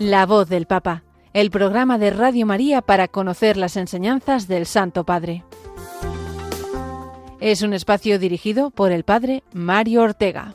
[0.00, 1.04] La voz del Papa,
[1.34, 5.44] el programa de Radio María para conocer las enseñanzas del Santo Padre.
[7.38, 10.54] Es un espacio dirigido por el Padre Mario Ortega.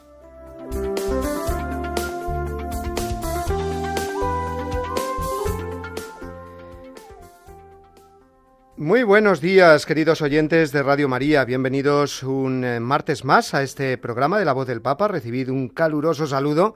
[8.78, 11.46] Muy buenos días, queridos oyentes de Radio María.
[11.46, 15.08] Bienvenidos un eh, martes más a este programa de La Voz del Papa.
[15.08, 16.74] Recibid un caluroso saludo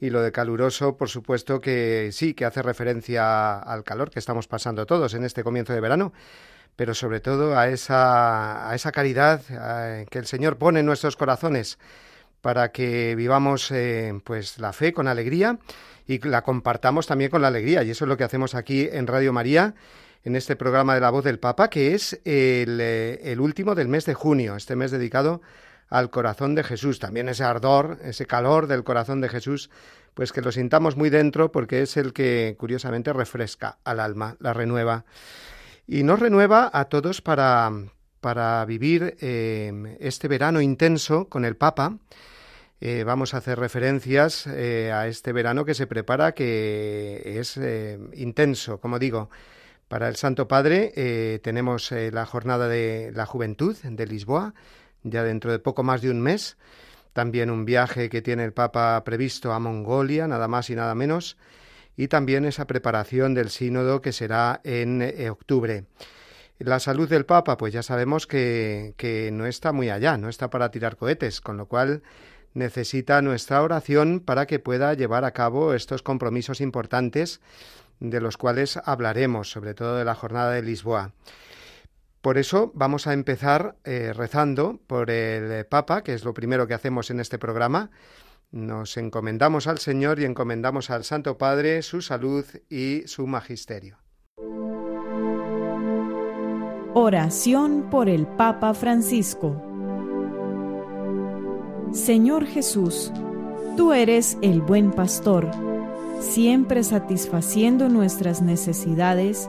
[0.00, 4.46] y lo de caluroso, por supuesto que sí, que hace referencia al calor que estamos
[4.46, 6.12] pasando todos en este comienzo de verano,
[6.76, 9.40] pero sobre todo a esa, a esa caridad
[10.10, 11.78] que el Señor pone en nuestros corazones
[12.46, 15.58] para que vivamos eh, pues la fe con alegría
[16.06, 17.82] y la compartamos también con la alegría.
[17.82, 19.74] Y eso es lo que hacemos aquí en Radio María,
[20.22, 23.88] en este programa de la voz del Papa, que es el, eh, el último del
[23.88, 25.40] mes de junio, este mes dedicado
[25.88, 29.70] al corazón de Jesús, también ese ardor, ese calor del corazón de Jesús,
[30.14, 34.52] pues que lo sintamos muy dentro porque es el que curiosamente refresca al alma, la
[34.52, 35.04] renueva.
[35.86, 37.70] Y nos renueva a todos para,
[38.20, 41.98] para vivir eh, este verano intenso con el Papa.
[42.80, 47.58] Eh, vamos a hacer referencias eh, a este verano que se prepara, que es
[48.14, 49.30] intenso, como digo.
[49.86, 54.52] Para el Santo Padre tenemos la jornada de la juventud de Lisboa,
[55.06, 56.56] ya dentro de poco más de un mes.
[57.12, 61.38] También un viaje que tiene el Papa previsto a Mongolia, nada más y nada menos.
[61.96, 65.84] Y también esa preparación del sínodo que será en eh, octubre.
[66.58, 70.50] La salud del Papa, pues ya sabemos que, que no está muy allá, no está
[70.50, 72.02] para tirar cohetes, con lo cual
[72.54, 77.40] necesita nuestra oración para que pueda llevar a cabo estos compromisos importantes
[78.00, 81.12] de los cuales hablaremos, sobre todo de la jornada de Lisboa.
[82.26, 86.74] Por eso vamos a empezar eh, rezando por el Papa, que es lo primero que
[86.74, 87.92] hacemos en este programa.
[88.50, 93.98] Nos encomendamos al Señor y encomendamos al Santo Padre su salud y su magisterio.
[96.94, 99.62] Oración por el Papa Francisco.
[101.92, 103.12] Señor Jesús,
[103.76, 105.48] tú eres el buen pastor,
[106.18, 109.48] siempre satisfaciendo nuestras necesidades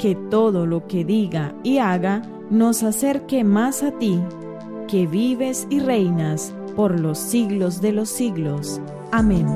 [0.00, 4.18] que todo lo que diga y haga nos acerque más a ti,
[4.88, 8.80] que vives y reinas por los siglos de los siglos.
[9.12, 9.46] Amén.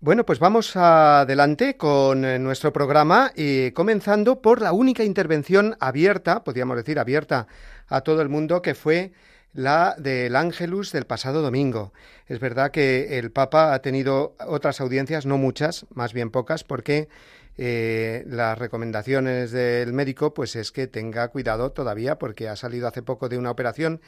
[0.00, 6.44] Bueno, pues vamos adelante con eh, nuestro programa y comenzando por la única intervención abierta,
[6.44, 7.48] podríamos decir abierta
[7.88, 9.12] a todo el mundo, que fue
[9.56, 11.92] la del Ángelus del pasado domingo.
[12.26, 17.08] Es verdad que el Papa ha tenido otras audiencias, no muchas, más bien pocas, porque
[17.56, 23.02] eh, las recomendaciones del médico pues es que tenga cuidado todavía porque ha salido hace
[23.02, 24.02] poco de una operación.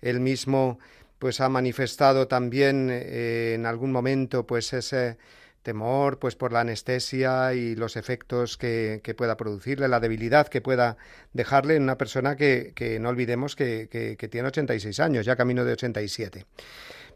[0.00, 0.78] Él mismo
[1.18, 5.18] pues ha manifestado también eh, en algún momento pues ese
[5.64, 10.96] temor pues por la anestesia y los efectos que, pueda producirle, la debilidad que pueda
[11.32, 15.64] dejarle en una persona que, que no olvidemos que, que, tiene 86 años, ya camino
[15.64, 16.46] de 87.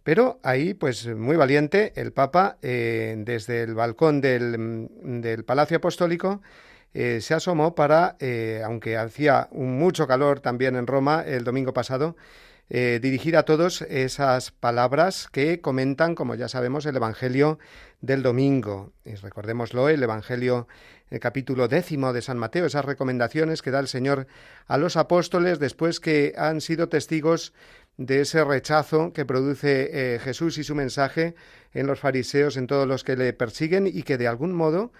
[0.02, 6.40] Pero ahí, pues muy valiente, el Papa, eh, desde el balcón del, del Palacio Apostólico,
[6.94, 12.16] eh, se asomó para, eh, aunque hacía mucho calor también en Roma el domingo pasado,
[12.70, 17.58] eh, dirigir a todos esas palabras que comentan, como ya sabemos, el Evangelio
[18.00, 18.92] del domingo.
[19.04, 20.68] Y recordémoslo, el Evangelio,
[21.10, 24.26] el capítulo décimo de San Mateo, esas recomendaciones que da el Señor
[24.66, 27.54] a los apóstoles después que han sido testigos
[27.96, 31.34] de ese rechazo que produce eh, Jesús y su mensaje
[31.72, 34.92] en los fariseos, en todos los que le persiguen y que de algún modo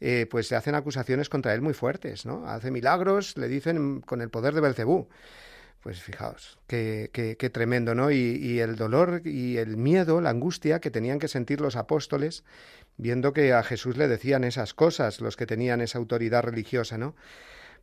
[0.00, 2.46] eh, pues se hacen acusaciones contra él muy fuertes, ¿no?
[2.48, 5.08] Hace milagros, le dicen con el poder de Belcebú.
[5.82, 8.12] Pues fijaos, qué, qué, tremendo, ¿no?
[8.12, 12.44] Y, el dolor y el miedo, la angustia que tenían que sentir los apóstoles
[12.98, 17.16] viendo que a Jesús le decían esas cosas, los que tenían esa autoridad religiosa, ¿no?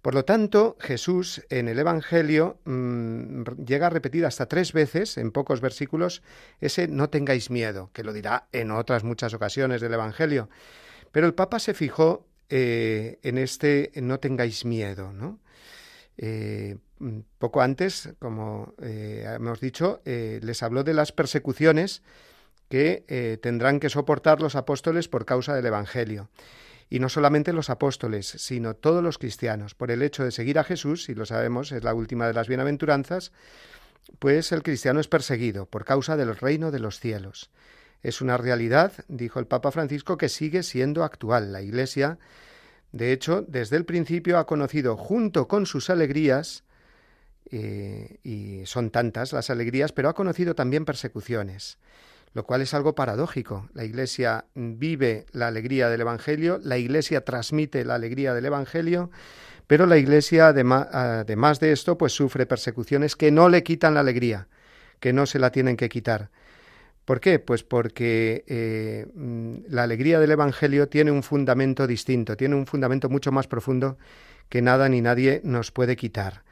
[0.01, 5.31] Por lo tanto, Jesús en el Evangelio mm, llega a repetir hasta tres veces, en
[5.31, 6.23] pocos versículos,
[6.61, 10.49] ese no tengáis miedo, que lo dirá en otras muchas ocasiones del Evangelio.
[11.11, 15.39] Pero el Papa se fijó eh, en este no tengáis miedo, ¿no?
[16.17, 16.77] Eh,
[17.37, 22.03] poco antes, como hemos dicho, les habló de las persecuciones
[22.69, 26.29] que tendrán que soportar los apóstoles por causa del Evangelio.
[26.91, 30.63] Y no solamente los apóstoles, sino todos los cristianos, por el hecho de seguir a
[30.63, 33.31] Jesús, y lo sabemos, es la última de las bienaventuranzas,
[34.17, 37.51] pues el cristiano es perseguido por causa del reino de los cielos.
[38.01, 41.51] Es una realidad, dijo el Papa Francisco, que sigue siendo actual.
[41.53, 42.17] La Iglesia,
[42.91, 46.63] de hecho, desde el principio ha conocido junto con sus alegrías,
[47.51, 51.77] eh, y son tantas las alegrías, pero ha conocido también persecuciones
[52.33, 53.69] lo cual es algo paradójico.
[53.73, 59.09] La Iglesia vive la alegría del Evangelio, la Iglesia transmite la alegría del Evangelio,
[59.67, 64.47] pero la Iglesia, además, de esto, pues sufre persecuciones que no le quitan la alegría,
[64.99, 66.29] que no se la tienen que quitar.
[67.05, 67.39] ¿Por qué?
[67.39, 69.07] Pues porque eh,
[69.67, 73.97] la alegría del Evangelio tiene un fundamento distinto, tiene un fundamento mucho más profundo
[74.47, 76.43] que nada ni nadie nos puede quitar.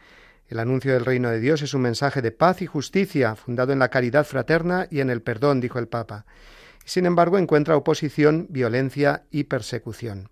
[0.47, 3.79] El anuncio del reino de Dios es un mensaje de paz y justicia, fundado en
[3.79, 6.25] la caridad fraterna y en el perdón, dijo el Papa.
[6.85, 10.29] Sin embargo, encuentra oposición, violencia y persecución.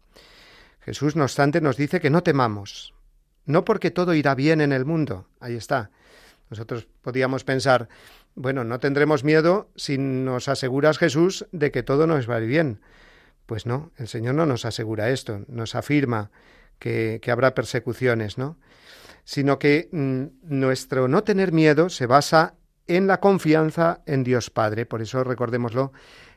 [0.80, 2.94] Jesús, no obstante, nos dice que no temamos,
[3.46, 5.92] no porque todo irá bien en el mundo, ahí está.
[6.50, 7.90] Nosotros podíamos pensar,
[8.36, 12.48] bueno, no tendremos miedo si nos aseguras Jesús de que todo nos va a ir
[12.48, 12.80] bien.
[13.46, 16.32] Pues no, el Señor no nos asegura esto, nos afirma
[16.80, 18.58] que, que habrá persecuciones, ¿no?
[19.26, 22.54] Sino que mm, nuestro no tener miedo se basa
[22.88, 24.86] en la confianza en Dios Padre.
[24.86, 25.92] Por eso recordémoslo,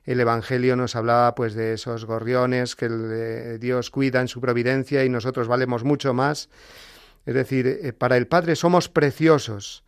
[0.04, 5.04] el Evangelio nos hablaba pues de esos gorriones que eh, Dios cuida en su providencia
[5.04, 6.48] y nosotros valemos mucho más.
[7.26, 9.84] Es decir, eh, para el Padre somos preciosos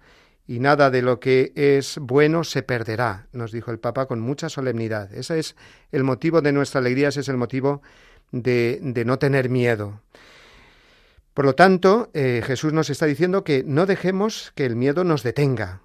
[0.47, 4.51] y nada de lo que es bueno se perderá, nos dijo el Papa con mucha
[4.51, 5.13] solemnidad.
[5.15, 5.57] Ese es
[5.91, 7.81] el motivo de nuestra alegría, es el motivo
[8.31, 10.03] de no tener miedo.
[11.35, 15.23] Por lo tanto, eh, Jesús nos está diciendo que no dejemos que el miedo nos
[15.23, 15.83] detenga,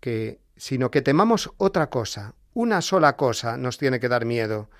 [0.00, 2.34] que, sino que temamos otra cosa.
[2.54, 4.70] Una sola cosa nos tiene que dar miedo,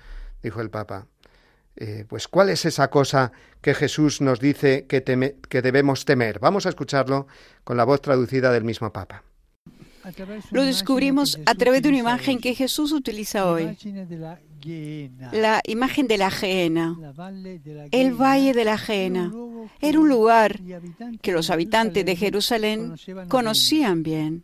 [0.41, 1.07] dijo el Papa.
[1.75, 3.31] Eh, pues, ¿cuál es esa cosa
[3.61, 5.03] que Jesús nos dice que,
[5.49, 6.39] que debemos temer?
[6.39, 7.27] Vamos a escucharlo
[7.63, 9.23] con la voz traducida del mismo Papa.
[10.51, 13.77] Lo descubrimos a través de una imagen que Jesús utiliza hoy
[15.31, 16.97] la imagen de la Geena,
[17.91, 19.31] el valle de la Geena.
[19.81, 20.59] Era un lugar
[21.21, 22.95] que los habitantes de Jerusalén
[23.27, 24.43] conocían bien.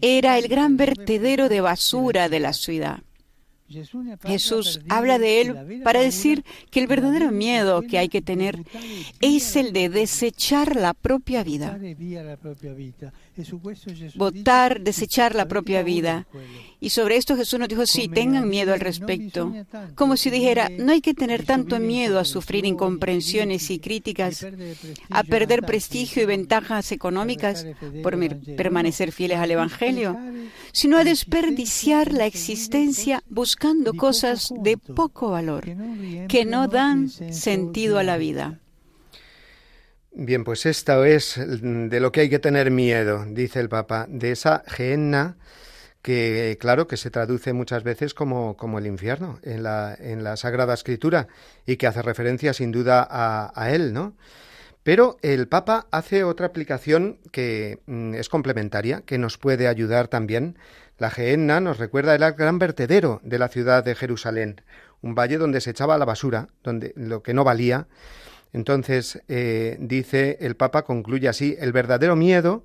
[0.00, 3.02] Era el gran vertedero de basura de la ciudad.
[4.24, 8.58] Jesús habla de él para decir que el verdadero miedo que hay que tener
[9.20, 11.78] es el de desechar la propia vida.
[14.14, 16.26] Votar, desechar la propia vida.
[16.80, 19.52] Y sobre esto Jesús nos dijo, sí, tengan miedo al respecto.
[19.94, 24.46] Como si dijera, no hay que tener tanto miedo a sufrir incomprensiones y críticas,
[25.10, 27.66] a perder prestigio y ventajas económicas
[28.02, 28.18] por
[28.56, 30.18] permanecer fieles al Evangelio,
[30.72, 35.64] sino a desperdiciar la existencia buscando cosas de poco valor,
[36.28, 38.61] que no dan sentido a la vida.
[40.14, 44.32] Bien, pues esto es de lo que hay que tener miedo, dice el Papa, de
[44.32, 45.36] esa gehenna
[46.02, 50.36] que claro que se traduce muchas veces como, como el infierno en la, en la,
[50.36, 51.28] Sagrada Escritura
[51.64, 54.14] y que hace referencia sin duda a, a él, ¿no?
[54.82, 60.58] Pero el Papa hace otra aplicación que mm, es complementaria, que nos puede ayudar también.
[60.98, 64.60] La Gehenna nos recuerda el gran vertedero de la ciudad de Jerusalén,
[65.00, 67.86] un valle donde se echaba la basura, donde lo que no valía.
[68.52, 72.64] Entonces, eh, dice el Papa, concluye así, el verdadero miedo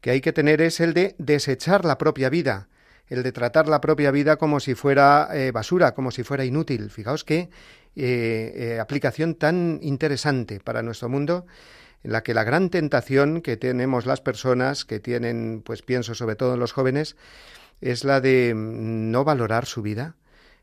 [0.00, 2.68] que hay que tener es el de desechar la propia vida,
[3.08, 6.90] el de tratar la propia vida como si fuera eh, basura, como si fuera inútil.
[6.90, 7.50] Fijaos qué
[7.96, 11.46] eh, aplicación tan interesante para nuestro mundo,
[12.04, 16.36] en la que la gran tentación que tenemos las personas, que tienen, pues pienso sobre
[16.36, 17.16] todo en los jóvenes,
[17.80, 20.14] es la de mm, no valorar su vida,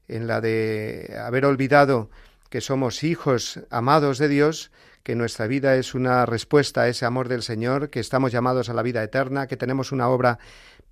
[0.07, 2.10] en la de haber olvidado
[2.50, 4.72] que somos hijos amados de Dios,
[5.04, 8.74] que nuestra vida es una respuesta a ese amor del Señor, que estamos llamados a
[8.74, 10.40] la vida eterna, que tenemos una obra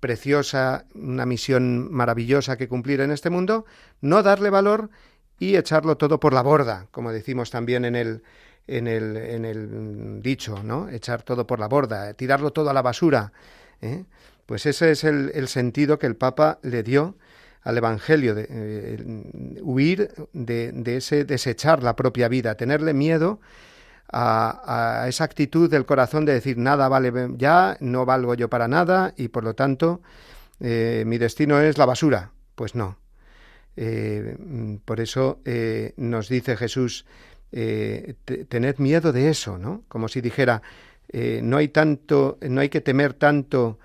[0.00, 3.64] preciosa, una misión maravillosa que cumplir en este mundo,
[4.00, 4.90] no darle valor
[5.38, 8.22] y echarlo todo por la borda, como decimos también en el,
[8.66, 10.88] en el, en el dicho, ¿no?
[10.88, 13.32] Echar todo por la borda, tirarlo todo a la basura.
[13.80, 14.04] ¿eh?
[14.46, 17.16] Pues ese es el, el, sentido que el Papa le dio
[17.64, 23.40] al Evangelio, de, eh, huir de, de, ese desechar la propia vida, tenerle miedo
[24.12, 29.14] a, esa actitud del corazón de decir nada vale ya, no valgo yo para nada
[29.16, 30.02] y por lo tanto
[30.60, 32.30] eh, mi destino es la basura.
[32.54, 32.98] Pues no.
[33.76, 34.36] Eh,
[34.84, 35.40] por eso
[35.96, 37.06] nos dice Jesús,
[37.50, 39.82] tened miedo de eso, ¿no?
[39.88, 40.62] Como si dijera,
[41.42, 43.78] no hay tanto, no hay que temer tanto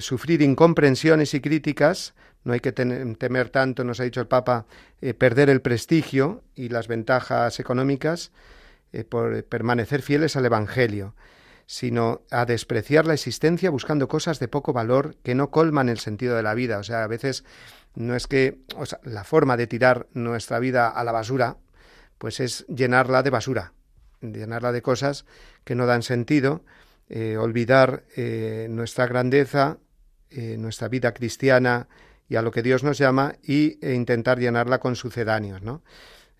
[0.00, 4.66] sufrir incomprensiones y críticas, no hay que temer tanto, nos ha dicho el Papa,
[5.00, 8.32] eh, perder el prestigio y las ventajas económicas
[9.08, 11.14] por permanecer fieles al Evangelio,
[11.66, 16.36] sino a despreciar la existencia buscando cosas de poco valor que no colman el sentido
[16.36, 16.76] de la vida.
[16.76, 17.44] O sea, a veces
[17.94, 21.56] no es que o sea, la forma de tirar nuestra vida a la basura,
[22.18, 23.72] pues es llenarla de basura,
[24.20, 25.24] llenarla de cosas
[25.64, 26.64] que no dan sentido,
[27.08, 29.78] eh, olvidar eh, nuestra grandeza,
[30.30, 31.88] eh, nuestra vida cristiana
[32.28, 35.82] y a lo que Dios nos llama y e intentar llenarla con sucedáneos, ¿no?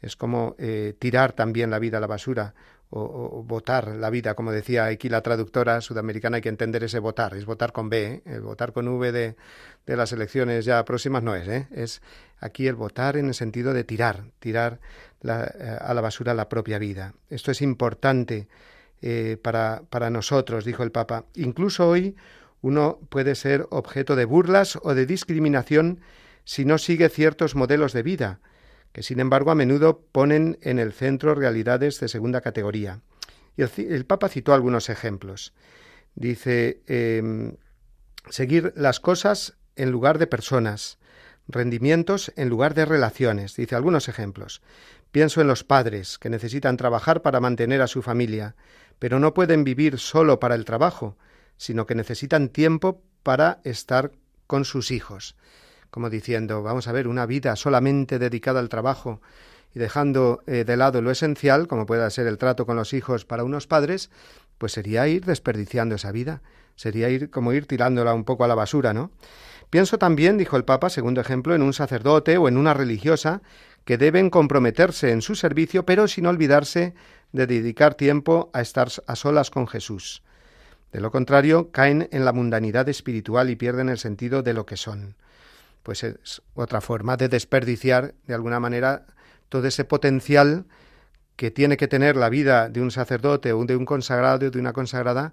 [0.01, 0.57] Es como
[0.99, 2.55] tirar también la vida a la basura
[2.95, 7.35] o, votar la vida, como decía aquí la traductora sudamericana, hay que entender ese votar,
[7.35, 9.35] es votar con B, el votar con V de,
[9.87, 12.03] de, las elecciones ya próximas no es, es
[12.39, 14.81] aquí el votar en el sentido de tirar, tirar
[15.25, 17.15] eh, a la basura la propia vida.
[17.31, 18.47] Esto es importante
[19.01, 21.25] eh, para, para nosotros, dijo el Papa.
[21.35, 22.15] Incluso hoy
[22.63, 26.01] uno puede ser objeto de burlas o de discriminación
[26.45, 28.41] si no sigue ciertos modelos de vida,
[28.93, 33.01] que sin embargo a menudo ponen en el centro realidades de segunda categoría.
[33.57, 35.53] Y el, Papa citó algunos ejemplos.
[36.15, 37.57] Dice, em,
[38.31, 40.99] seguir las cosas en lugar de personas,
[41.49, 43.57] rendimientos en lugar de relaciones.
[43.57, 44.63] Dice algunos ejemplos.
[45.11, 48.55] Pienso en los padres, que necesitan trabajar para mantener a su familia,
[48.99, 51.17] pero no pueden vivir solo para el trabajo,
[51.63, 54.11] sino que necesitan tiempo para estar
[54.49, 55.37] con sus hijos.
[55.91, 59.21] Como diciendo, vamos a ver, una vida solamente dedicada al trabajo
[59.73, 63.25] y dejando eh, de lado lo esencial, como pueda ser el trato con los hijos
[63.25, 64.11] para unos padres,
[64.59, 66.43] pues sería ir desperdiciando esa vida,
[66.75, 69.13] sería ir como ir tirándola un poco a la basura, ¿no?
[69.71, 73.41] Pienso también, dijo el Papa, segundo ejemplo, en un sacerdote o en una religiosa
[73.85, 76.95] que deben comprometerse en su servicio, pero sin olvidarse
[77.31, 80.25] de dedicar tiempo a estar a solas con Jesús.
[80.93, 84.77] De lo contrario, caen en la mundanidad espiritual y pierden el sentido de lo que
[84.77, 85.17] son.
[85.83, 89.07] Pues es otra forma de desperdiciar, de alguna manera,
[89.49, 90.67] todo ese potencial
[91.37, 94.59] que tiene que tener la vida de un sacerdote o de un consagrado o de
[94.59, 95.33] una consagrada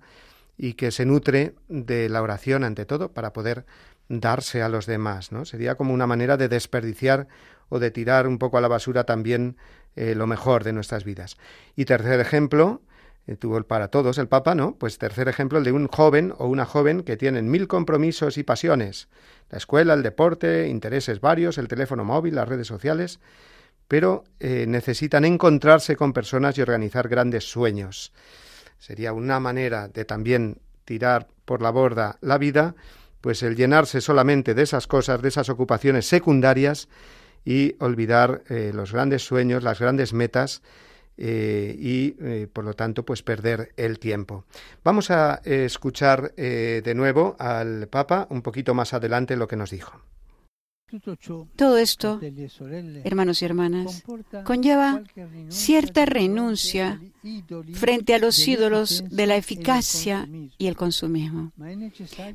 [0.57, 3.65] y que se nutre de la oración ante todo para poder
[4.07, 5.45] darse a los demás, ¿no?
[5.45, 7.27] Sería como una manera de desperdiciar
[7.69, 9.57] o de tirar un poco a la basura también
[9.95, 11.37] eh, lo mejor de nuestras vidas.
[11.75, 12.81] Y tercer ejemplo,
[13.29, 14.75] eh, tuvo para todos el Papa, ¿no?
[14.75, 18.43] Pues tercer ejemplo, el de un joven o una joven que tienen mil compromisos y
[18.43, 19.07] pasiones.
[19.51, 23.19] La escuela, el deporte, intereses varios, el teléfono móvil, las redes sociales,
[23.87, 28.13] pero eh, necesitan encontrarse con personas y organizar grandes sueños.
[28.79, 32.73] Sería una manera de también tirar por la borda la vida,
[33.21, 36.87] pues el llenarse solamente de esas cosas, de esas ocupaciones secundarias,
[37.45, 40.63] y olvidar eh, los grandes sueños, las grandes metas
[41.21, 44.45] eh, y, eh, por lo tanto, pues perder el tiempo.
[44.85, 50.01] Vamos a escuchar de nuevo al Papa un poquito más adelante lo que nos dijo.
[51.55, 52.19] Todo esto,
[53.03, 54.03] hermanos y hermanas,
[54.43, 55.03] conlleva
[55.49, 56.99] cierta renuncia
[57.73, 61.51] frente a los ídolos de la eficacia y el consumismo.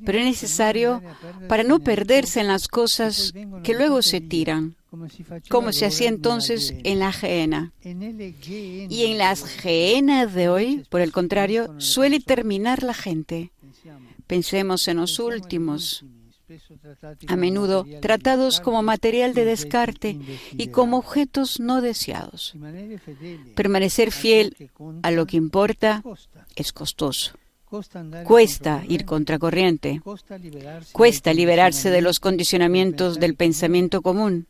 [0.04, 1.02] Pero es necesario
[1.48, 3.32] para no perderse en las cosas
[3.64, 4.76] que luego se tiran,
[5.48, 7.72] como se hacía entonces en la gehenna.
[7.82, 13.52] Y en las gehenas de hoy, por el contrario, suele terminar la gente.
[14.26, 16.04] Pensemos en los últimos,
[17.26, 20.18] a menudo tratados como material de descarte
[20.52, 22.54] y como objetos no deseados.
[23.54, 24.70] Permanecer fiel
[25.02, 26.02] a lo que importa
[26.56, 27.32] es costoso.
[28.24, 30.00] Cuesta ir contracorriente.
[30.92, 34.46] Cuesta liberarse de los condicionamientos del pensamiento común.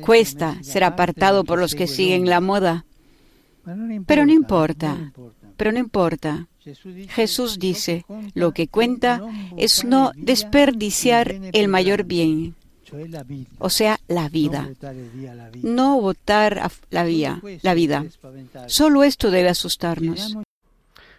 [0.00, 2.84] Cuesta ser apartado por los que siguen la moda.
[4.06, 5.12] Pero no importa,
[5.56, 6.48] pero no importa.
[7.08, 9.20] Jesús dice, lo que cuenta
[9.56, 12.54] es no desperdiciar el mayor bien,
[13.58, 14.70] o sea, la vida.
[15.62, 18.04] No votar la, vía, la vida.
[18.66, 20.36] Solo esto debe asustarnos.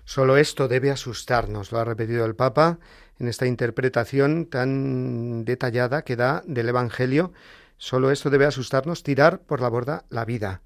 [0.03, 2.77] Solo esto debe asustarnos, lo ha repetido el Papa
[3.19, 7.33] en esta interpretación tan detallada que da del Evangelio.
[7.77, 10.61] Solo esto debe asustarnos, tirar por la borda la vida.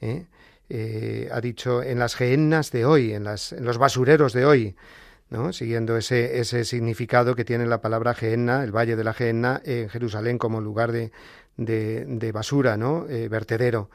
[0.00, 0.26] ¿eh?
[0.70, 4.76] Eh, ha dicho en las gehennas de hoy, en, los basureros de hoy,
[5.28, 5.52] ¿no?
[5.52, 10.38] siguiendo ese, significado que tiene la palabra gehenna, el valle de la gehenna, en Jerusalén
[10.38, 13.06] como lugar de, basura, ¿no?
[13.08, 13.90] Eh, vertedero.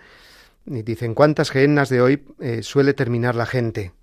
[0.68, 3.94] Y dicen, ¿cuántas gehennas de hoy eh, suele terminar la gente?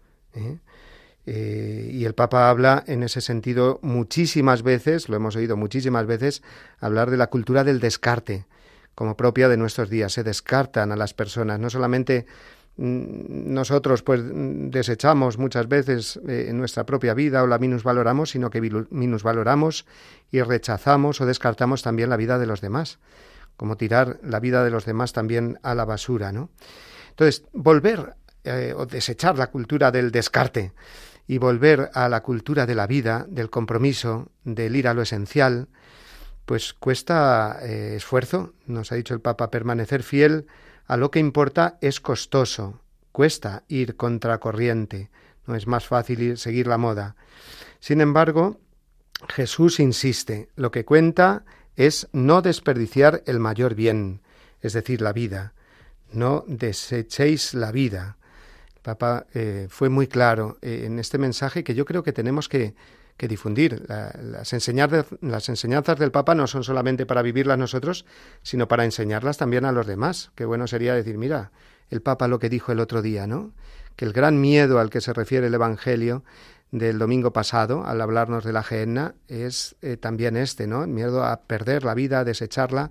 [1.25, 6.43] y el Papa habla en ese sentido muchísimas veces, lo hemos oído muchísimas veces,
[6.79, 8.45] hablar de la cultura del descarte,
[8.97, 10.13] como propia de nuestros días.
[10.15, 12.27] Se descartan a las personas, no solamente
[12.79, 18.61] mm, nosotros pues desechamos muchas veces eh, nuestra propia vida o la minusvaloramos, sino que
[18.91, 19.87] minusvaloramos
[20.33, 22.99] y rechazamos o descartamos también la vida de los demás,
[23.57, 26.49] como tirar la vida de los demás también a la basura, ¿no?
[27.11, 30.73] Entonces, volver eh, o desechar la cultura del descarte
[31.27, 35.69] y volver a la cultura de la vida, del compromiso, del ir a lo esencial,
[36.47, 40.47] pues cuesta eh, esfuerzo, nos ha dicho el Papa, permanecer fiel
[40.87, 45.11] a lo que importa es costoso, cuesta ir contracorriente,
[45.47, 47.17] no es más fácil seguir la moda.
[47.81, 48.61] Sin embargo,
[49.29, 54.21] Jesús insiste, lo que cuenta es no desperdiciar el mayor bien,
[54.61, 55.53] es decir, la vida.
[56.13, 58.19] No desechéis la vida.
[58.77, 62.49] El Papa eh, fue muy claro eh, en este mensaje que yo creo que tenemos
[62.49, 62.75] que,
[63.17, 63.87] que difundir.
[63.89, 68.05] las, enseñanzas del Papa no son solamente para vivirlas nosotros,
[68.43, 70.31] sino para enseñarlas también a los demás.
[70.35, 71.51] Qué bueno sería decir, mira,
[71.91, 73.53] el Papa lo que dijo el otro día, ¿no?
[73.97, 76.25] Que el gran miedo al que se refiere el Evangelio
[76.71, 80.85] del domingo pasado, al hablarnos de la gehenna, es eh, también este, ¿no?
[80.85, 82.91] El miedo a perder la vida, a desecharla,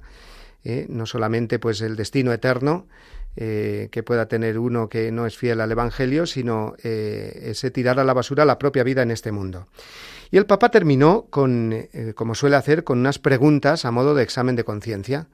[0.63, 2.88] eh, no solamente pues el destino eterno,
[3.36, 8.05] eh, que pueda tener uno que no es fiel al Evangelio, sino ese tirar a
[8.05, 9.67] la basura la propia vida en este mundo.
[10.32, 14.24] Y el Papa terminó con, eh, como suele hacer, con unas preguntas a modo de
[14.24, 15.27] examen de conciencia.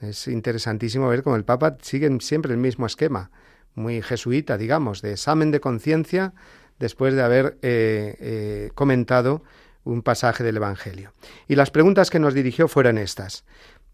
[0.00, 3.30] Es interesantísimo ver cómo el Papa sigue siempre el mismo esquema,
[3.74, 6.34] muy jesuita, digamos, de examen de conciencia
[6.78, 9.42] después de haber eh, eh, comentado
[9.84, 11.12] un pasaje del Evangelio.
[11.48, 13.44] Y las preguntas que nos dirigió fueron estas.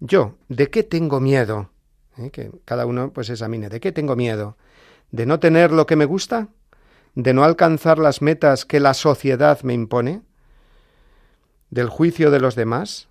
[0.00, 1.70] Yo, ¿de qué tengo miedo?
[2.32, 3.68] Que cada uno pues examine.
[3.68, 4.56] ¿De qué tengo miedo?
[5.10, 6.48] ¿De no tener lo que me gusta?
[7.14, 10.22] ¿De no alcanzar las metas que la sociedad me impone?
[11.74, 13.08] Del juicio de los demás?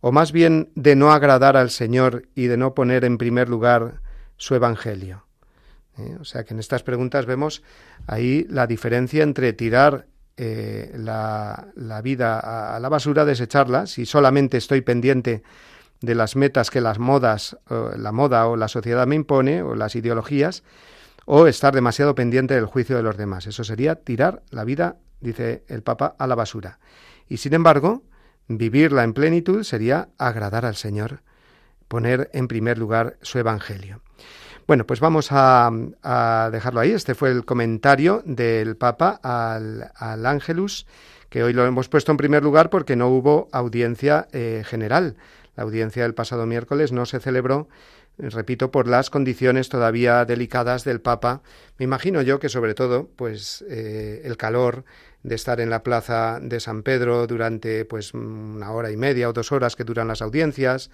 [0.00, 4.00] ¿O más bien de no agradar al Señor y de no poner en primer lugar
[4.36, 5.24] su Evangelio?
[5.98, 6.16] ¿Eh?
[6.20, 7.62] O sea que en estas preguntas vemos
[8.06, 12.38] ahí la diferencia entre tirar eh, la, la, vida
[12.76, 15.42] a, la basura, desecharla, si solamente estoy pendiente
[16.00, 19.96] de las metas que las modas, la moda o la sociedad me impone, o las
[19.96, 20.62] ideologías,
[21.26, 23.46] o estar demasiado pendiente del juicio de los demás.
[23.46, 26.78] Eso sería tirar la vida, dice el Papa, a la basura.
[27.30, 28.02] Y sin embargo,
[28.48, 31.22] vivirla en plenitud sería agradar al Señor,
[31.86, 34.02] poner en primer lugar su Evangelio.
[34.66, 35.70] Bueno, pues vamos a,
[36.52, 36.90] dejarlo ahí.
[36.90, 40.86] Este fue el comentario del Papa al, al Ángelus,
[41.28, 45.16] que hoy lo hemos puesto en primer lugar porque no hubo audiencia eh, general.
[45.54, 47.68] La audiencia del pasado miércoles no se celebró
[48.28, 51.42] repito, por las condiciones todavía delicadas del Papa.
[51.78, 54.84] Me imagino yo que sobre todo, pues eh, el calor
[55.22, 59.32] de estar en la plaza de San Pedro durante pues una hora y media o
[59.32, 60.90] dos horas que duran las audiencias,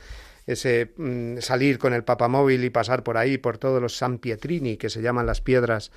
[0.46, 4.18] ese mm, salir con el Papa móvil y pasar por ahí por todos los San
[4.18, 5.90] Pietrini que se llaman las piedras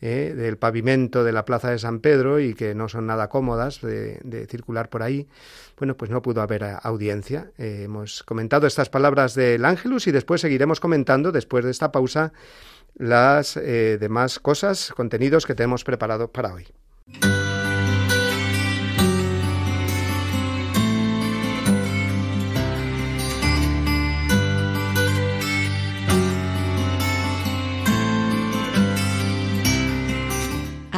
[0.00, 3.80] eh, del pavimento de la plaza de San Pedro y que no son nada cómodas
[3.80, 5.28] de, circular por ahí,
[5.78, 7.52] bueno, pues no pudo haber audiencia.
[7.56, 12.32] Eh, hemos comentado estas palabras del Ángelus y después seguiremos comentando, después de esta pausa,
[12.96, 16.66] las eh, demás cosas, contenidos que tenemos preparados para hoy.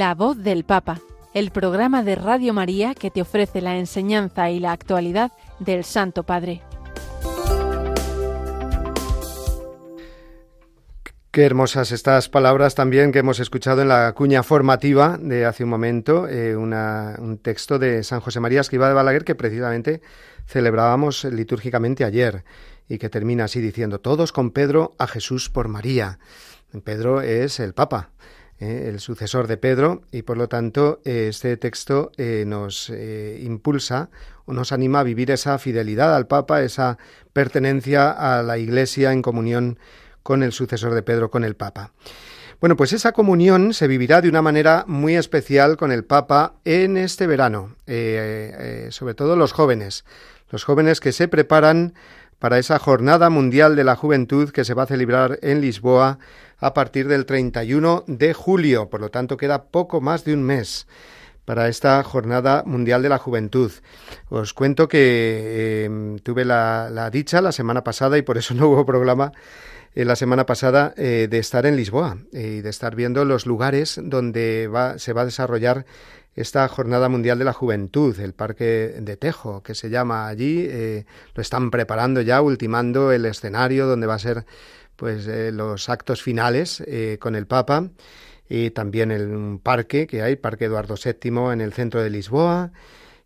[0.00, 0.98] La voz del Papa,
[1.34, 6.22] el programa de Radio María que te ofrece la enseñanza y la actualidad del Santo
[6.22, 6.62] Padre.
[11.30, 15.70] Qué hermosas estas palabras también que hemos escuchado en la cuña formativa de hace un
[15.70, 20.00] momento, eh, un texto de San José María Escriba de Balaguer que precisamente
[20.46, 22.44] celebrábamos litúrgicamente ayer
[22.88, 26.18] y que termina así diciendo, todos con Pedro a Jesús por María.
[26.84, 28.12] Pedro es el Papa,
[28.60, 34.10] eh, el sucesor de Pedro, y por lo tanto eh, este texto eh, nos impulsa
[34.44, 36.98] o nos anima a vivir esa fidelidad al Papa, esa
[37.32, 39.78] pertenencia a la Iglesia en comunión
[40.22, 41.92] con el sucesor de Pedro, con el Papa.
[42.60, 46.98] Bueno, pues esa comunión se vivirá de una manera muy especial con el Papa en
[46.98, 50.04] este verano, sobre todo los jóvenes,
[50.50, 51.94] los jóvenes que se preparan
[52.38, 56.18] para esa Jornada Mundial de la Juventud que se va a celebrar en Lisboa
[56.60, 58.88] a partir del 31 de julio.
[58.90, 60.86] Por lo tanto, queda poco más de un mes
[61.44, 63.72] para esta Jornada Mundial de la Juventud.
[64.28, 68.86] Os cuento que em, tuve la, dicha la semana pasada y por eso no hubo
[68.86, 69.32] programa
[69.94, 73.46] eh, la semana pasada eh, de estar en Lisboa eh, y de estar viendo los
[73.46, 75.86] lugares donde se va a desarrollar
[76.36, 80.68] esta Jornada Mundial de la Juventud, el Parque de Tejo, que se llama allí.
[81.34, 84.46] lo están preparando ya, ultimando el escenario donde va a ser
[85.00, 86.84] pues los actos finales
[87.18, 87.88] con el Papa
[88.50, 92.70] y también el parque que hay, Parque Eduardo VII en el centro de Lisboa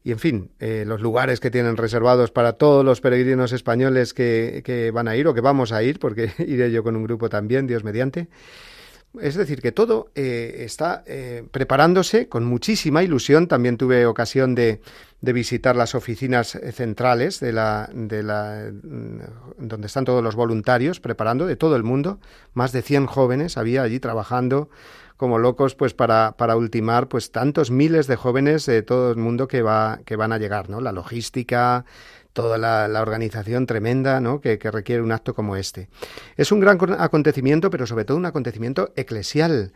[0.04, 4.60] y en fin, eh, los lugares que tienen reservados para todos los peregrinos españoles que,
[4.62, 7.30] que, van a ir o que vamos a ir, porque iré yo con un grupo
[7.30, 8.28] también, Dios mediante.
[9.20, 13.48] Es decir, que todo eh, está eh, preparándose con muchísima ilusión.
[13.48, 14.80] También tuve ocasión de,
[15.24, 19.20] de visitar las oficinas centrales de la, de la, mm,
[19.56, 22.20] donde están todos los voluntarios preparando de todo el mundo.
[22.52, 24.68] Más de 100 jóvenes había allí trabajando
[25.16, 29.48] como locos pues para, para ultimar pues tantos miles de jóvenes de todo el mundo
[29.48, 30.80] que va que van a llegar, ¿no?
[30.80, 31.87] La logística,
[32.34, 34.40] toda la, la, organización tremenda ¿no?
[34.40, 35.88] que, que, requiere un acto como este.
[36.37, 39.72] Es un gran acontecimiento, pero sobre todo un acontecimiento eclesial,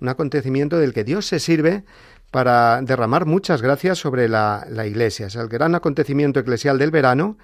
[0.00, 1.84] un acontecimiento del que Dios se sirve
[2.30, 5.26] para derramar muchas gracias sobre la, la Iglesia.
[5.26, 7.36] Es el gran acontecimiento eclesial del verano,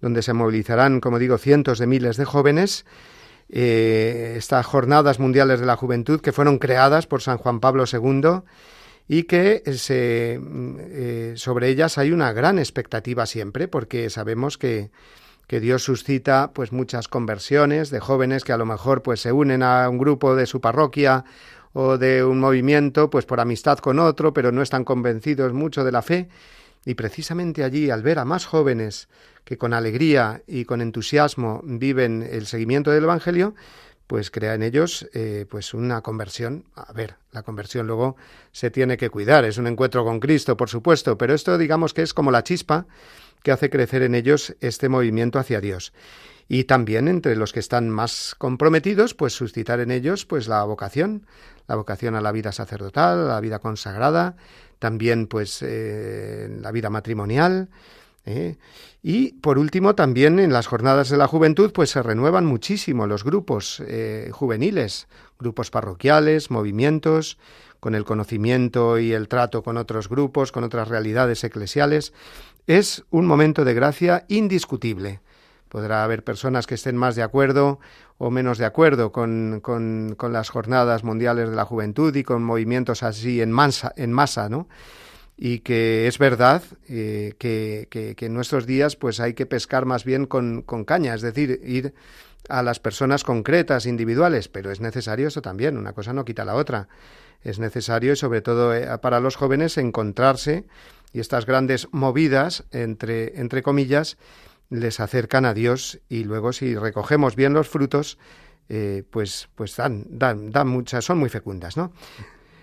[0.00, 2.84] donde se movilizarán, como digo, cientos de miles de jóvenes
[3.50, 8.42] eh, estas jornadas mundiales de la juventud que fueron creadas por San Juan Pablo II
[9.08, 14.90] y que se, eh, sobre ellas hay una gran expectativa siempre porque sabemos que,
[15.46, 19.62] que Dios suscita pues muchas conversiones de jóvenes que a lo mejor pues se unen
[19.62, 21.24] a un grupo de su parroquia
[21.80, 25.92] o de un movimiento pues por amistad con otro pero no están convencidos mucho de
[25.92, 26.28] la fe
[26.84, 29.08] y precisamente allí al ver a más jóvenes
[29.44, 33.54] que con alegría y con entusiasmo viven el seguimiento del Evangelio,
[34.08, 36.64] pues crea en ellos eh, pues una conversión.
[36.74, 38.16] A ver, la conversión luego
[38.50, 42.02] se tiene que cuidar, es un encuentro con Cristo, por supuesto, pero esto digamos que
[42.02, 42.86] es como la chispa
[43.44, 45.92] que hace crecer en ellos este movimiento hacia Dios.
[46.48, 51.26] Y también entre los que están más comprometidos, pues suscitar en ellos pues la vocación,
[51.66, 54.36] la vocación a la vida sacerdotal, a la vida consagrada,
[54.78, 57.68] también pues eh, la vida matrimonial,
[58.24, 58.56] ¿eh?
[59.02, 63.24] Y por último, también en las jornadas de la juventud, pues se renuevan muchísimo los
[63.24, 65.06] grupos eh, juveniles,
[65.38, 67.38] grupos parroquiales, movimientos,
[67.80, 72.12] con el conocimiento y el trato con otros grupos, con otras realidades eclesiales.
[72.66, 75.20] Es un momento de gracia indiscutible.
[75.68, 77.78] Podrá haber personas que estén más de acuerdo
[78.18, 83.02] o menos de acuerdo con, con, las jornadas mundiales de la juventud y con movimientos
[83.02, 84.68] así en masa, en masa ¿no?
[85.36, 90.04] y que es verdad eh, que, que, en nuestros días pues hay que pescar más
[90.04, 91.94] bien con, con, caña, es decir, ir
[92.48, 96.54] a las personas concretas, individuales, pero es necesario eso también, una cosa no quita la
[96.54, 96.88] otra.
[97.42, 100.64] Es necesario, y sobre todo eh, para los jóvenes, encontrarse
[101.12, 104.16] y estas grandes movidas, entre, entre comillas,
[104.70, 108.18] les acercan a Dios y luego si recogemos bien los frutos,
[108.68, 111.92] eh, pues, pues dan, dan, dan muchas, son muy fecundas, ¿no?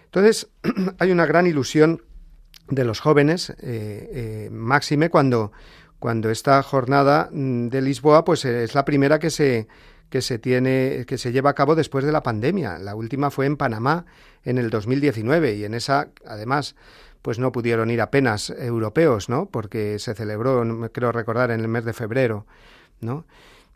[0.05, 0.49] Entonces,
[0.99, 2.03] hay una gran ilusión
[2.69, 5.51] de los jóvenes, eh, eh, máxime cuando,
[5.99, 9.67] cuando esta jornada mm, de Lisboa pues es la primera que se
[10.09, 12.77] que se tiene que se lleva a cabo después de la pandemia.
[12.77, 14.05] La última fue en Panamá
[14.43, 16.75] en el 2019 y en esa además
[17.25, 19.47] pues no pudieron ir apenas europeos, ¿no?
[19.47, 22.45] Porque se celebró, creo recordar, en el mes de febrero,
[23.01, 23.25] ¿no?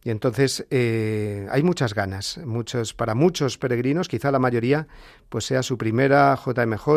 [0.03, 4.88] Y entonces eh, hay muchas ganas, muchos para muchos peregrinos, quizá la mayoría,
[5.29, 6.88] pues sea su primera JMJ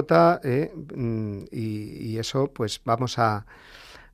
[0.44, 3.46] eh, mm, y, eso, pues vamos a,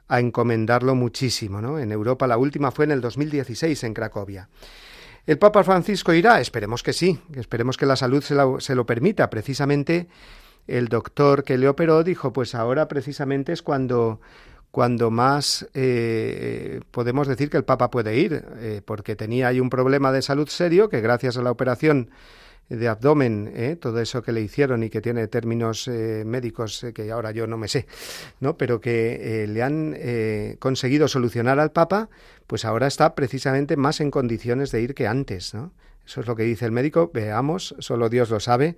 [0.07, 1.81] a encomendarlo muchísimo, ¿no?
[1.81, 4.48] En Europa la última fue en el 2016 en Cracovia.
[5.27, 6.40] ¿El Papa Francisco irá?
[6.40, 9.29] Esperemos que sí, esperemos que la salud se lo permita.
[9.29, 10.07] Precisamente
[10.68, 14.20] el doctor que le operó dijo, pues ahora precisamente es cuando
[14.70, 19.70] cuando más eh, podemos decir que el Papa puede ir, eh, porque tenía ahí un
[19.70, 22.11] problema de salud serio que gracias a la operación
[22.68, 27.31] de abdomen, eh, todo eso que le hicieron y que tiene términos médicos que ahora
[27.31, 27.87] yo no me sé,
[28.40, 28.59] ¿no?
[28.59, 29.96] pero que le han
[30.59, 32.11] conseguido solucionar al Papa,
[32.46, 35.54] pues ahora está precisamente más en condiciones de ir que antes.
[35.54, 35.72] ¿no?
[36.07, 38.76] Eso es lo que dice el médico, veamos, solo Dios lo sabe.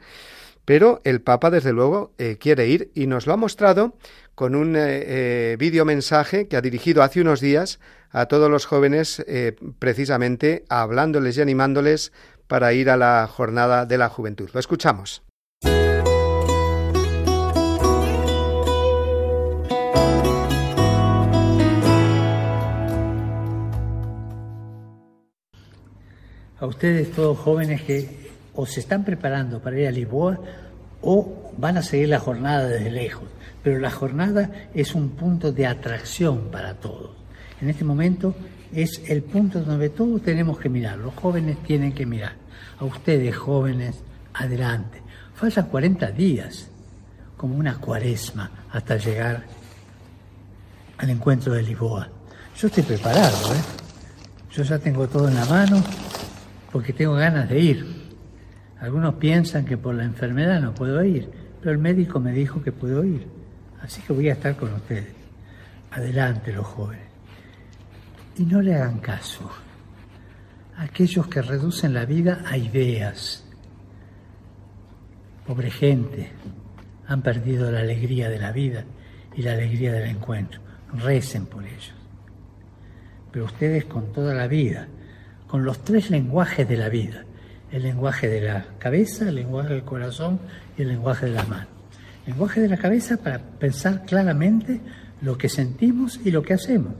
[0.64, 3.96] Pero el Papa, desde luego, quiere ir y nos lo ha mostrado
[4.40, 7.78] con un eh, eh, mensaje que ha dirigido hace unos días
[8.10, 12.10] a todos los jóvenes, eh, precisamente hablándoles y animándoles
[12.46, 14.48] para ir a la jornada de la juventud.
[14.54, 15.22] Lo escuchamos.
[26.58, 30.38] A ustedes todos jóvenes que o se están preparando para ir a Lisboa
[31.02, 33.28] o van a seguir la jornada desde lejos.
[33.62, 37.10] Pero la jornada es un punto de atracción para todos.
[37.60, 38.34] En este momento
[38.72, 42.34] es el punto donde todos tenemos que mirar, los jóvenes tienen que mirar.
[42.78, 43.96] A ustedes jóvenes,
[44.32, 45.02] adelante.
[45.34, 46.68] Faltan 40 días,
[47.36, 49.44] como una cuaresma, hasta llegar
[50.98, 52.08] al encuentro de Lisboa.
[52.56, 53.80] Yo estoy preparado, ¿eh?
[54.52, 55.82] Yo ya tengo todo en la mano
[56.72, 57.99] porque tengo ganas de ir.
[58.80, 62.72] Algunos piensan que por la enfermedad no puedo ir, pero el médico me dijo que
[62.72, 63.26] puedo ir.
[63.82, 65.14] Así que voy a estar con ustedes.
[65.90, 67.04] Adelante los jóvenes.
[68.38, 69.50] Y no le hagan caso
[70.76, 73.44] a aquellos que reducen la vida a ideas.
[75.46, 76.30] Pobre gente,
[77.06, 78.84] han perdido la alegría de la vida
[79.36, 80.60] y la alegría del encuentro.
[80.94, 81.92] Recen por ellos.
[83.30, 84.88] Pero ustedes con toda la vida,
[85.46, 87.24] con los tres lenguajes de la vida,
[87.72, 90.40] el lenguaje de la cabeza, el lenguaje del corazón
[90.76, 91.68] y el lenguaje de las manos.
[92.26, 94.80] El lenguaje de la cabeza para pensar claramente
[95.22, 96.92] lo que sentimos y lo que hacemos.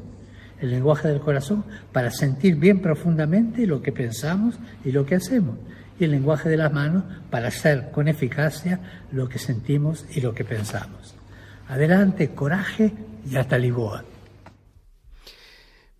[0.61, 5.57] El lenguaje del corazón para sentir bien profundamente lo que pensamos y lo que hacemos.
[5.99, 8.81] Y el lenguaje de las manos para hacer con eficacia
[9.13, 11.15] lo que sentimos y lo que pensamos.
[11.69, 12.93] Adelante, coraje
[13.31, 14.05] y hasta Lisboa.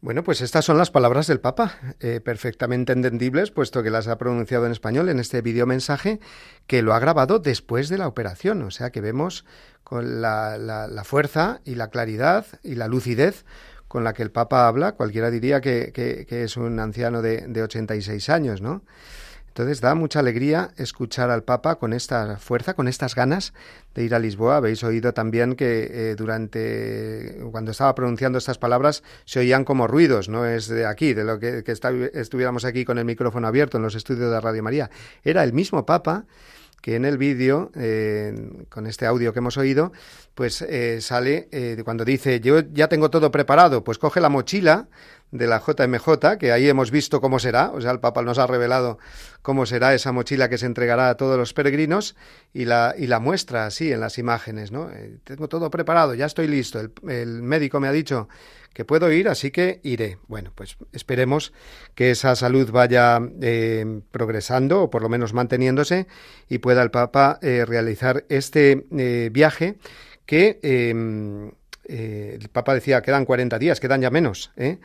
[0.03, 4.17] Bueno, pues estas son las palabras del Papa, eh, perfectamente entendibles, puesto que las ha
[4.17, 6.21] pronunciado en español en este mensaje
[6.67, 8.63] que lo ha grabado después de la operación.
[8.63, 9.45] O sea que vemos
[9.85, 13.45] con la, la, fuerza y la claridad y la lucidez
[13.89, 14.93] con la que el Papa habla.
[14.93, 18.83] Cualquiera diría que, que, es un anciano de, de 86 años, ¿no?
[19.51, 23.53] Entonces da mucha alegría escuchar al Papa con esta fuerza, con estas ganas
[23.97, 24.59] de ir a Lisboa.
[24.59, 30.29] Habéis oído también que eh, durante cuando estaba pronunciando estas palabras se oían como ruidos,
[30.29, 33.97] no es de aquí, de lo que, estuviéramos aquí con el micrófono abierto en los
[33.97, 34.89] estudios de Radio María.
[35.25, 36.27] Era el mismo Papa
[36.81, 38.33] que en el vídeo, eh,
[38.71, 39.93] con este audio que hemos oído,
[40.35, 41.49] pues eh, sale
[41.85, 44.89] cuando dice, yo ya tengo todo preparado, pues coge la mochila
[45.33, 48.47] de la JMJ, que ahí hemos visto cómo será, o sea, el Papa nos ha
[48.47, 48.99] revelado
[49.43, 52.17] cómo será esa mochila que se entregará a todos los peregrinos
[52.53, 54.91] y la, y la muestra así en las imágenes, ¿no?
[54.91, 58.29] Eh, tengo todo preparado, ya estoy listo, el, médico me ha dicho
[58.75, 60.19] que puedo ir, así que iré.
[60.29, 61.53] Bueno, pues esperemos
[61.95, 66.07] que esa salud vaya eh, progresando o por lo menos manteniéndose
[66.49, 68.87] y pueda el Papa eh, realizar este
[69.33, 69.79] viaje
[70.25, 71.51] que em,
[71.85, 74.79] el Papa decía quedan 40 días, quedan ya menos, ¿eh?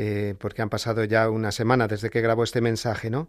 [0.00, 3.28] Eh, porque han pasado ya una semana desde que grabó este mensaje, ¿no?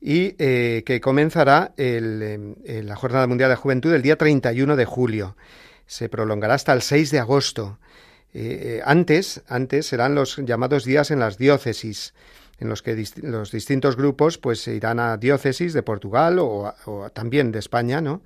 [0.00, 5.36] Y eh, que comenzará em, la Jornada Mundial de Juventud el día 31 de julio.
[5.86, 7.78] Se prolongará hasta el 6 de agosto.
[8.32, 12.14] Eh, antes, antes serán los llamados días en las diócesis,
[12.58, 17.52] en los que los distintos grupos pues irán a diócesis de Portugal o, o, también
[17.52, 18.22] de España, ¿no?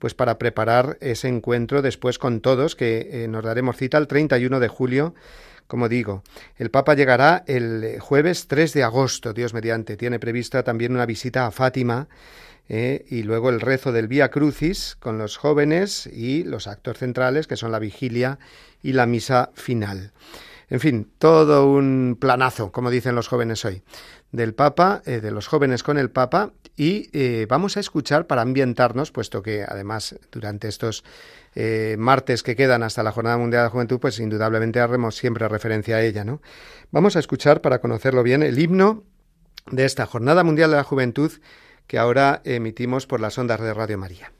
[0.00, 4.66] Pues para preparar ese encuentro después con todos, que nos daremos cita el 31 de
[4.66, 5.14] julio
[5.70, 6.24] como digo,
[6.56, 9.96] el Papa llegará el jueves 3 de agosto, Dios mediante.
[9.96, 12.08] Tiene prevista también una visita a Fátima
[12.68, 17.46] eh, y luego el rezo del Vía Crucis con los jóvenes y los actos centrales,
[17.46, 18.40] que son la vigilia
[18.82, 20.10] y la misa final.
[20.70, 23.84] En fin, todo un planazo, como dicen los jóvenes hoy,
[24.32, 28.42] del Papa, eh, de los jóvenes con el Papa, y eh, vamos a escuchar para
[28.42, 31.04] ambientarnos, puesto que además durante estos
[31.54, 35.48] eh, martes que quedan hasta la Jornada Mundial de la Juventud, pues indudablemente haremos siempre
[35.48, 36.40] referencia a ella, ¿no?
[36.90, 39.04] Vamos a escuchar, para conocerlo bien, el himno
[39.70, 41.32] de esta Jornada Mundial de la Juventud
[41.86, 44.32] que ahora emitimos por las ondas de Radio María.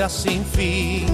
[0.00, 1.06] Vida sin fin.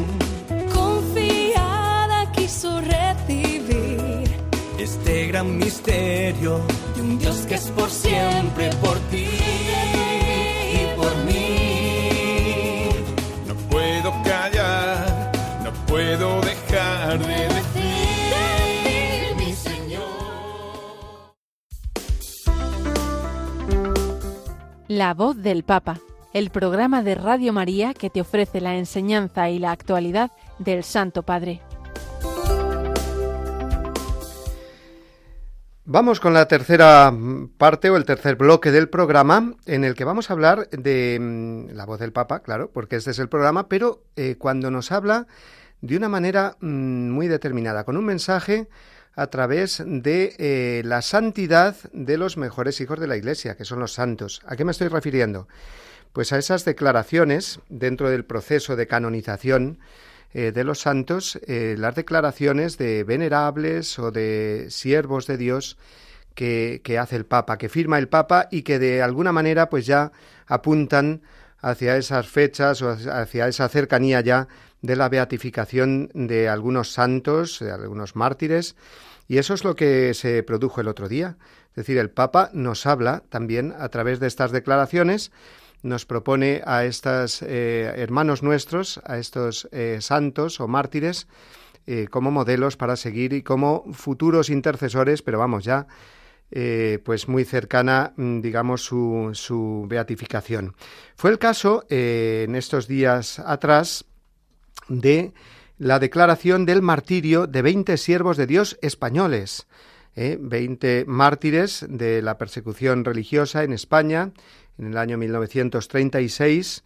[0.72, 4.30] Confiada quiso recibir
[4.78, 6.60] este gran misterio
[6.94, 9.26] de un Dios que es por siempre por ti
[10.72, 12.88] y por mí.
[13.48, 15.32] No puedo callar,
[15.64, 20.04] no puedo dejar de decir, mi Señor.
[24.86, 25.98] La voz del Papa
[26.32, 31.22] el programa de Radio María que te ofrece la enseñanza y la actualidad del Santo
[31.22, 31.60] Padre.
[35.88, 37.14] Vamos con la tercera
[37.58, 41.76] parte o el tercer bloque del programa en el que vamos a hablar de mm,
[41.76, 45.28] la voz del Papa, claro, porque este es el programa, pero eh, cuando nos habla
[45.82, 48.68] de una manera mm, muy determinada, con un mensaje
[49.14, 53.78] a través de eh, la santidad de los mejores hijos de la Iglesia, que son
[53.78, 54.42] los santos.
[54.44, 55.46] ¿A qué me estoy refiriendo?
[56.16, 59.80] Pues a esas declaraciones dentro del proceso de canonización
[60.32, 65.76] eh, de los santos, eh, las declaraciones de venerables o de siervos de Dios
[66.34, 69.84] que, que, hace el Papa, que firma el Papa y que de alguna manera pues
[69.84, 70.10] ya
[70.46, 71.20] apuntan
[71.58, 74.48] hacia esas fechas o hacia esa cercanía ya
[74.80, 78.74] de la beatificación de algunos santos, de algunos mártires,
[79.28, 81.36] y eso es lo que se produjo el otro día.
[81.72, 85.30] Es decir, el Papa nos habla también a través de estas declaraciones
[85.86, 91.28] nos propone a estos eh, hermanos nuestros, a estos eh, santos o mártires,
[91.86, 95.86] eh, como modelos para seguir y como futuros intercesores, pero vamos ya,
[97.04, 100.74] pues muy cercana, mm, digamos, su, su beatificación.
[101.16, 104.04] Fue el caso en estos días atrás
[104.88, 105.32] de
[105.78, 109.66] la declaración del martirio de 20 siervos de Dios españoles.
[110.16, 114.32] 20 mártires de la persecución religiosa en España
[114.78, 116.84] en el año 1936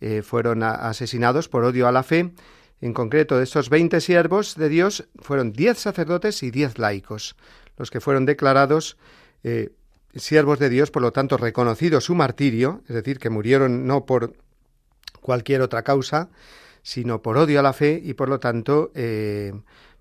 [0.00, 2.32] eh, fueron asesinados por odio a la fe.
[2.80, 7.36] En concreto, de estos 20 siervos de Dios fueron 10 sacerdotes y 10 laicos,
[7.76, 8.96] los que fueron declarados
[9.42, 9.70] eh,
[10.14, 14.34] siervos de Dios, por lo tanto reconocido su martirio, es decir, que murieron no por
[15.20, 16.30] cualquier otra causa,
[16.82, 19.52] sino por odio a la fe y por lo tanto, eh,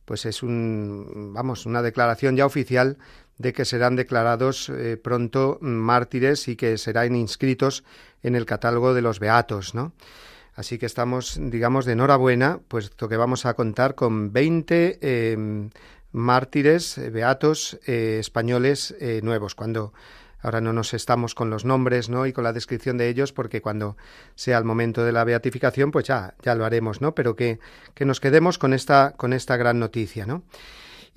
[0.06, 2.98] pues es un, vamos, una declaración ya oficial
[3.38, 7.84] de que serán declarados eh, pronto mártires y que serán inscritos
[8.24, 9.94] en el catálogo de los beatos, ¿no?
[10.56, 15.70] Así que estamos, digamos, de enhorabuena, puesto que vamos a contar con 20 em,
[16.12, 19.94] mártires, eh, beatos eh, españoles nuevos, cuando
[20.42, 22.26] ahora no nos estamos con los nombres, ¿no?
[22.26, 23.98] Y con la descripción de ellos, porque cuando
[24.34, 27.14] sea el momento de la beatificación, pues ya, ya lo haremos, ¿no?
[27.14, 27.60] Pero que,
[27.94, 30.44] que nos quedemos con esta, con esta gran noticia, ¿no?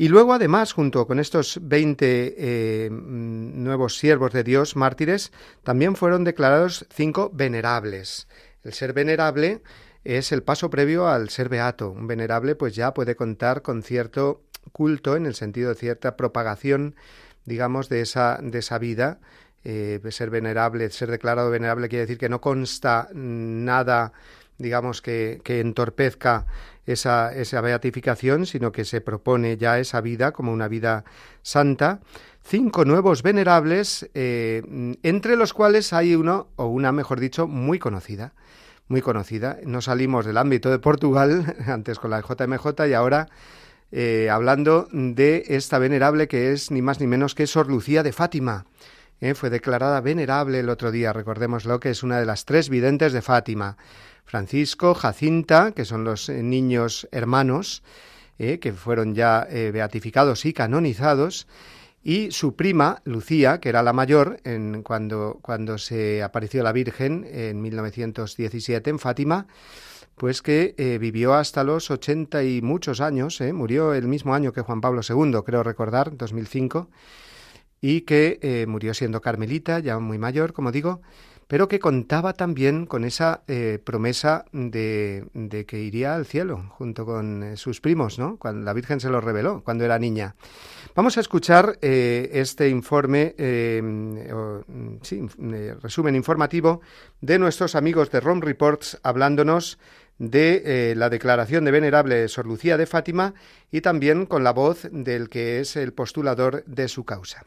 [0.01, 5.31] Y luego, además, junto con estos 20 eh, nuevos siervos de Dios, mártires,
[5.63, 8.27] también fueron declarados cinco venerables.
[8.65, 9.61] El ser venerable
[10.03, 11.91] es el paso previo al ser beato.
[11.91, 14.43] Un venerable pues ya puede contar con cierto
[14.73, 16.97] culto en el sentido de cierta propagación,
[17.45, 19.21] digamos, de esa, de esa vida.
[19.65, 24.15] Eh, ser venerable, ser declarado venerable quiere decir que no consta nada,
[24.61, 26.47] digamos, que, que entorpezca
[26.87, 31.05] esa, esa beatificación, sino que se propone ya esa vida como una vida
[31.43, 32.01] santa.
[32.43, 34.63] Cinco nuevos venerables, eh,
[35.03, 38.33] entre los cuales hay uno, o una, mejor dicho, muy conocida.
[38.89, 39.59] Muy conocida.
[39.65, 43.29] No salimos del ámbito de Portugal, antes con la JMJ y ahora
[43.93, 48.13] eh, hablando de esta venerable que es ni más ni menos que Sor Lucía de
[48.13, 48.67] Fátima.
[49.21, 53.13] Eh, fue declarada venerable el otro día, recordémoslo, que es una de las tres videntes
[53.13, 53.77] de Fátima.
[54.31, 57.83] Francisco, Jacinta, que son los eh, niños hermanos,
[58.39, 61.49] eh, que fueron ya eh, beatificados y canonizados,
[62.05, 67.27] y su prima, Lucía, que era la mayor en, cuando, cuando se apareció la Virgen
[67.29, 69.49] en 1917 en Fátima,
[70.15, 74.61] pues que eh, vivió hasta los ochenta y muchos años, murió el mismo año que
[74.61, 76.89] Juan Pablo II, creo recordar, 2005,
[77.81, 81.01] y que murió siendo carmelita, ya muy mayor, como digo,
[81.51, 83.43] pero que contaba también con esa
[83.83, 85.27] promesa de,
[85.67, 88.37] que iría al cielo junto con sus primos, ¿no?
[88.37, 90.37] Cuando la Virgen se lo reveló cuando era niña.
[90.95, 93.35] Vamos a escuchar este informe,
[95.03, 95.27] sí,
[95.83, 96.83] resumen informativo
[97.21, 99.81] de nuestros amigos de ROM Reports hablándonos
[100.21, 103.35] de eh, la declaración de venerable Sor Lucía de Fátima
[103.73, 107.47] y también con la voz del que es el postulador de su causa.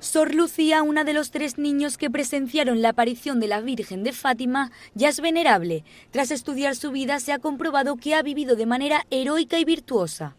[0.00, 4.12] Sor Lucía, una de los tres niños que presenciaron la aparición de la Virgen de
[4.12, 5.84] Fátima, ya es venerable.
[6.12, 10.36] Tras estudiar su vida se ha comprobado que ha vivido de manera heroica y virtuosa.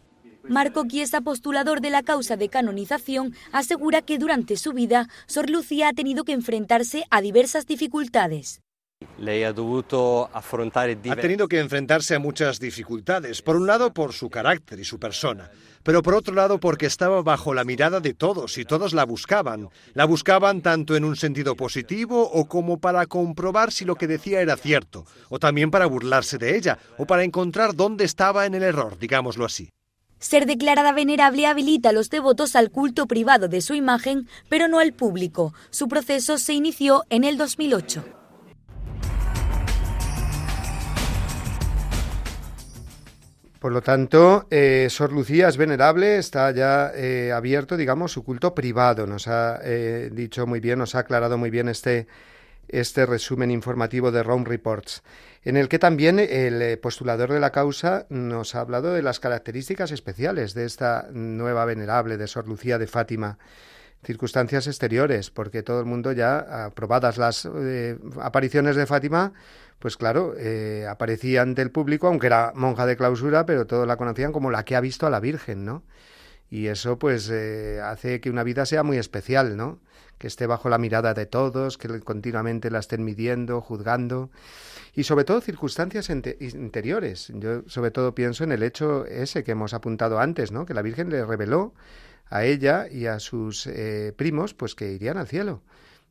[0.48, 5.88] Marco Chiesa, postulador de la causa de canonización, asegura que durante su vida Sor Lucía
[5.88, 8.62] ha tenido que enfrentarse a diversas dificultades.
[11.10, 14.98] Ha tenido que enfrentarse a muchas dificultades, por un lado por su carácter y su
[14.98, 15.50] persona,
[15.82, 19.68] pero por otro lado porque estaba bajo la mirada de todos y todos la buscaban.
[19.94, 24.42] La buscaban tanto en un sentido positivo o como para comprobar si lo que decía
[24.42, 28.62] era cierto, o también para burlarse de ella, o para encontrar dónde estaba en el
[28.62, 29.70] error, digámoslo así.
[30.18, 34.78] Ser declarada venerable habilita a los devotos al culto privado de su imagen, pero no
[34.78, 35.54] al público.
[35.70, 38.19] Su proceso se inició en el 2008.
[43.60, 48.54] Por lo tanto, eh, Sor Lucía es venerable, está ya eh, abierto, digamos, su culto
[48.54, 49.06] privado.
[49.06, 52.06] Nos ha eh, dicho muy bien, nos ha aclarado muy bien este,
[52.68, 55.02] este resumen informativo de Rome Reports,
[55.44, 59.90] en el que también el postulador de la causa nos ha hablado de las características
[59.92, 63.38] especiales de esta nueva venerable de Sor Lucía de Fátima
[64.02, 67.46] circunstancias exteriores, porque todo el mundo ya, aprobadas las
[68.22, 69.34] apariciones de Fátima,
[69.80, 73.96] pues claro, eh, aparecía ante el público, aunque era monja de clausura, pero todos la
[73.96, 75.82] conocían como la que ha visto a la Virgen, ¿no?
[76.50, 79.80] Y eso pues eh, hace que una vida sea muy especial, ¿no?
[80.18, 84.30] Que esté bajo la mirada de todos, que continuamente la estén midiendo, juzgando
[84.94, 87.32] y sobre todo circunstancias interiores.
[87.34, 90.66] Yo sobre todo pienso en el hecho ese que hemos apuntado antes, ¿no?
[90.66, 91.72] Que la Virgen le reveló
[92.28, 95.62] a ella y a sus eh, primos pues que irían al cielo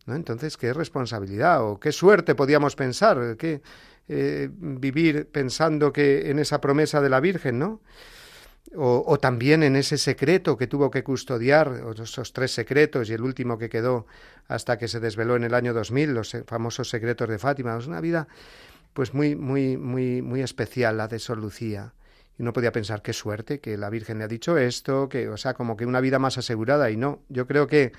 [0.07, 3.61] entonces, qué responsabilidad o qué suerte podíamos pensar, que
[4.07, 7.81] eh, vivir pensando que en esa promesa de la Virgen, ¿no?
[8.75, 13.57] O, también en ese secreto que tuvo que custodiar, esos tres secretos y el último
[13.57, 14.05] que quedó
[14.47, 17.75] hasta que se desveló en el año 2000, los famosos secretos de Fátima.
[17.77, 18.27] Es una vida
[18.93, 21.93] pues muy, muy, muy, muy especial la de Sor Lucía.
[22.37, 25.37] Y no podía pensar qué suerte que la Virgen le ha dicho esto, que, o
[25.37, 26.91] sea, como que una vida más asegurada.
[26.91, 27.91] Y no, yo creo que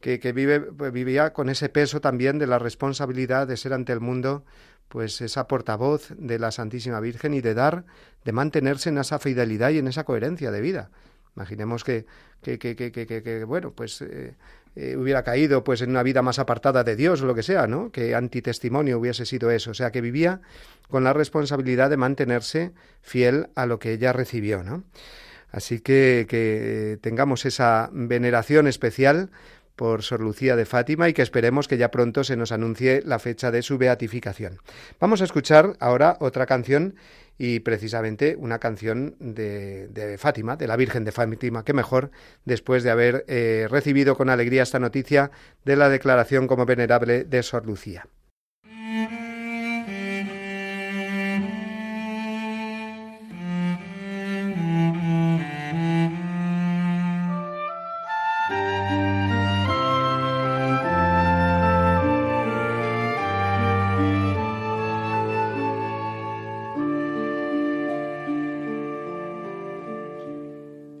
[0.00, 4.00] que, vive, pues, vivía con ese peso también de la responsabilidad de ser ante el
[4.00, 4.44] mundo
[4.88, 7.84] pues esa portavoz de la Santísima Virgen y de dar,
[8.24, 10.90] de mantenerse en esa fidelidad y en esa coherencia de vida.
[11.36, 12.06] Imaginemos que,
[12.42, 14.34] que, que, bueno, pues eh,
[14.74, 17.66] eh, hubiera caído pues en una vida más apartada de Dios o lo que sea,
[17.66, 17.92] ¿no?
[17.92, 19.70] Que antitestimonio hubiese sido eso.
[19.72, 20.40] O sea, que vivía
[20.88, 22.72] con la responsabilidad de mantenerse
[23.02, 24.84] fiel a lo que ella recibió, ¿no?
[25.50, 29.30] Así que, que tengamos esa veneración especial
[29.78, 33.20] por Sor Lucía de Fátima y que esperemos que ya pronto se nos anuncie la
[33.20, 34.58] fecha de su beatificación.
[34.98, 36.96] Vamos a escuchar ahora otra canción
[37.38, 42.10] y precisamente una canción de, Fátima, de la Virgen de Fátima, que mejor
[42.44, 45.30] después de haber eh, recibido con alegría esta noticia
[45.64, 48.08] de la declaración como venerable de Sor Lucía.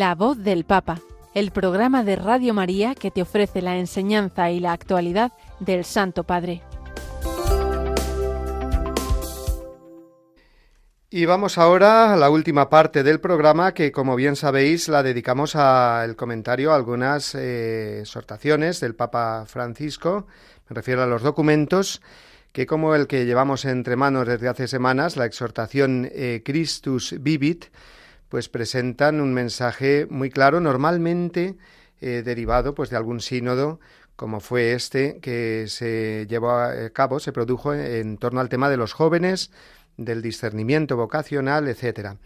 [0.00, 0.98] La voz del Papa,
[1.34, 6.24] el programa de Radio María que te ofrece la enseñanza y la actualidad del Santo
[6.24, 6.62] Padre.
[11.10, 15.54] Y vamos ahora a la última parte del programa que, como bien sabéis, la dedicamos
[15.54, 20.26] al comentario a algunas eh, exhortaciones del Papa Francisco.
[20.70, 22.00] Me refiero a los documentos
[22.52, 27.66] que, como el que llevamos entre manos desde hace semanas, la exhortación eh, Christus Vivit,
[28.30, 31.56] pues presentan un mensaje muy claro, normalmente
[32.00, 33.80] eh, derivado pues de algún sínodo
[34.16, 38.76] como fue este que se llevó a cabo, se produjo en, torno al tema de
[38.76, 39.50] los jóvenes,
[39.96, 42.18] del discernimiento vocacional, etcétera.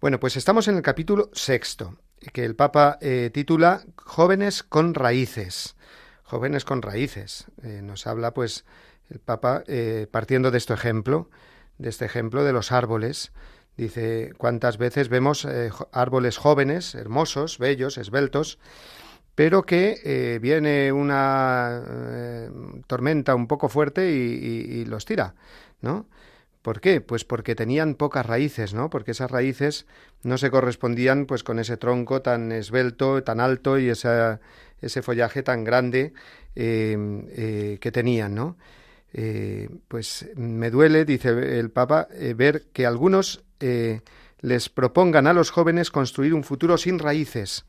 [0.00, 1.98] Bueno, pues estamos en el capítulo sexto,
[2.32, 5.76] que el Papa eh, titula Jóvenes con raíces.
[6.22, 7.44] Jóvenes con raíces.
[7.62, 8.64] Eh, nos habla, pues,
[9.10, 9.64] el Papa
[10.10, 11.28] partiendo de este ejemplo,
[11.76, 13.32] de este ejemplo de los árboles,
[13.76, 18.58] Dice, ¿cuántas veces vemos eh, árboles jóvenes, hermosos, bellos, esbeltos,
[19.34, 22.50] pero que eh, viene una eh,
[22.86, 25.34] tormenta un poco fuerte y, los tira,
[25.80, 26.06] ¿no?
[26.62, 27.00] ¿Por qué?
[27.00, 28.90] Pues porque tenían pocas raíces, ¿no?
[28.90, 29.86] Porque esas raíces
[30.22, 35.64] no se correspondían pues con ese tronco tan esbelto, tan alto y ese follaje tan
[35.64, 36.14] grande
[36.54, 38.56] que tenían, ¿no?
[39.88, 44.00] Pues me duele, dice el Papa, ver que algunos eh,
[44.40, 47.64] les propongan a los jóvenes construir un futuro sin raíces,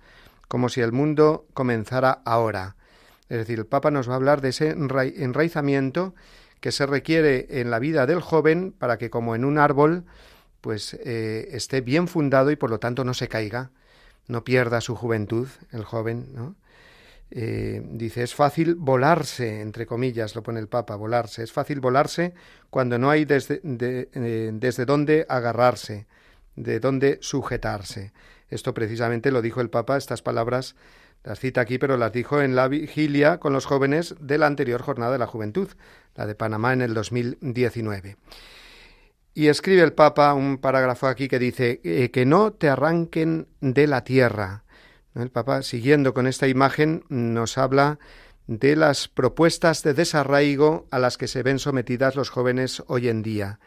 [0.50, 2.76] como si el mundo comenzara ahora.
[3.30, 6.14] Es decir, el Papa nos va a hablar de ese enraizamiento
[6.60, 10.04] que se requiere en la vida del joven para que, como en un árbol,
[10.60, 13.72] pues eh, esté bien fundado y por lo tanto no se caiga,
[14.28, 16.56] no pierda su juventud, el joven, ¿no?
[17.32, 21.43] Eh, dice, es fácil volarse, entre comillas, lo pone el Papa, volarse.
[21.43, 22.34] Es fácil volarse
[22.69, 26.07] cuando no hay desde, eh, desde dónde agarrarse,
[26.55, 28.13] de dónde sujetarse.
[28.49, 30.76] Esto precisamente lo dijo el Papa, estas palabras
[31.26, 34.82] las cita aquí, pero las dijo en la vigilia con los jóvenes de la anterior
[34.82, 35.69] jornada de la juventud,
[36.13, 38.17] la de Panamá en el 2019.
[39.34, 43.88] Y escribe el Papa un parágrafo aquí que dice eh, que no te arranquen de
[43.88, 44.64] la tierra,
[45.22, 47.99] el Papa, siguiendo con esta imagen, nos habla
[48.47, 53.24] de las propuestas de desarraigo a las que se ven sometidas los jóvenes hoy en
[53.24, 53.59] día.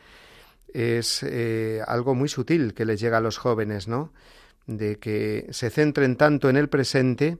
[0.72, 4.12] Es eh, algo muy sutil que les llega a los jóvenes, ¿no?
[4.66, 7.38] De que se centren tanto en el presente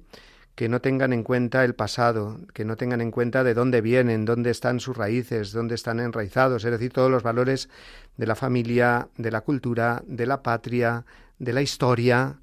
[0.59, 4.25] que no tengan en cuenta el pasado, que no tengan en cuenta de dónde vienen,
[4.25, 7.69] dónde están sus raíces, dónde están enraizados, es decir, todos los valores
[8.17, 11.05] de la familia, de la cultura, de la patria,
[11.39, 12.41] de la historia.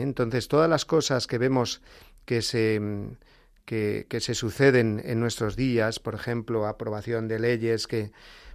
[0.00, 1.82] Entonces, todas las cosas que vemos
[2.24, 2.80] que se,
[3.64, 8.12] que, se suceden en nuestros días, por ejemplo, aprobación de leyes que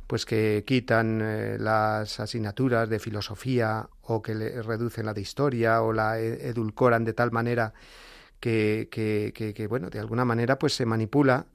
[0.08, 5.82] pues que quitan eh, las asignaturas de filosofía o que le reducen la de historia
[5.82, 7.74] o la e, edulcoran de tal manera
[8.40, 11.48] que, que, bueno, de alguna manera pues se manipula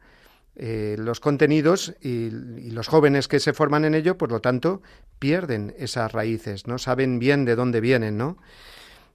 [0.54, 2.30] eh, los contenidos y,
[2.72, 4.82] los jóvenes que se forman en ello, por lo tanto,
[5.18, 8.36] pierden esas raíces, no saben bien de dónde vienen, ¿no?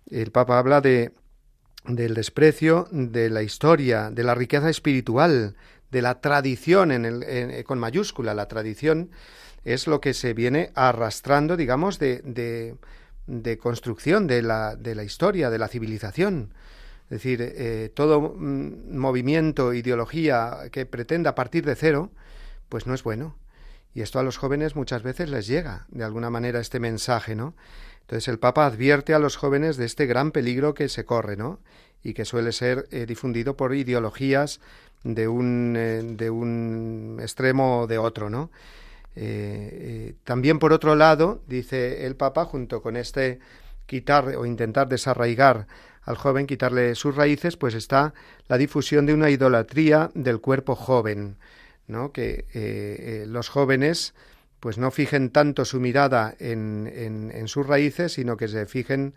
[0.09, 1.13] El Papa habla de,
[1.85, 5.55] del desprecio de la historia, de la riqueza espiritual,
[5.91, 8.33] de la tradición en el, con mayúscula.
[8.33, 9.11] La tradición
[9.63, 12.21] es lo que se viene arrastrando, digamos, de,
[13.25, 16.53] de, construcción de la, de la, historia, de la civilización.
[17.05, 22.11] Es decir, eh, todo mm, movimiento, ideología que pretenda partir de cero,
[22.69, 23.37] pues no es bueno.
[23.93, 27.55] Y esto a los jóvenes muchas veces les llega, de alguna manera, este mensaje, ¿no?
[28.07, 31.59] Entonces el Papa advierte a los jóvenes de este gran peligro que se corre, ¿no?
[32.01, 34.61] Y que suele ser eh, difundido por ideologías
[35.03, 38.49] de un, eh, de un extremo o de otro, ¿no?
[39.17, 43.39] Eh, también por otro lado, dice el Papa, junto con este
[43.87, 45.67] quitar o intentar desarraigar
[46.03, 48.13] al joven, quitarle sus raíces, pues está
[48.47, 51.35] la difusión de una idolatría del cuerpo joven,
[51.87, 52.13] ¿no?
[52.13, 54.13] Que los jóvenes
[54.59, 56.91] pues no fijen tanto su mirada en,
[57.33, 59.13] en, sus raíces, sino que se fijen,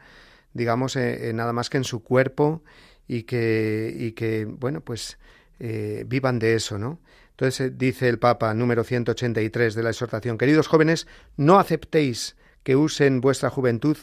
[0.53, 2.63] digamos, en, nada más que en su cuerpo
[3.09, 5.19] y que, y que bueno, pues
[5.59, 7.01] eh, vivan de eso, ¿no?
[7.31, 12.77] Entonces eh, dice el Papa número 183 de la exhortación, queridos jóvenes, no aceptéis que
[12.77, 13.97] usen vuestra juventud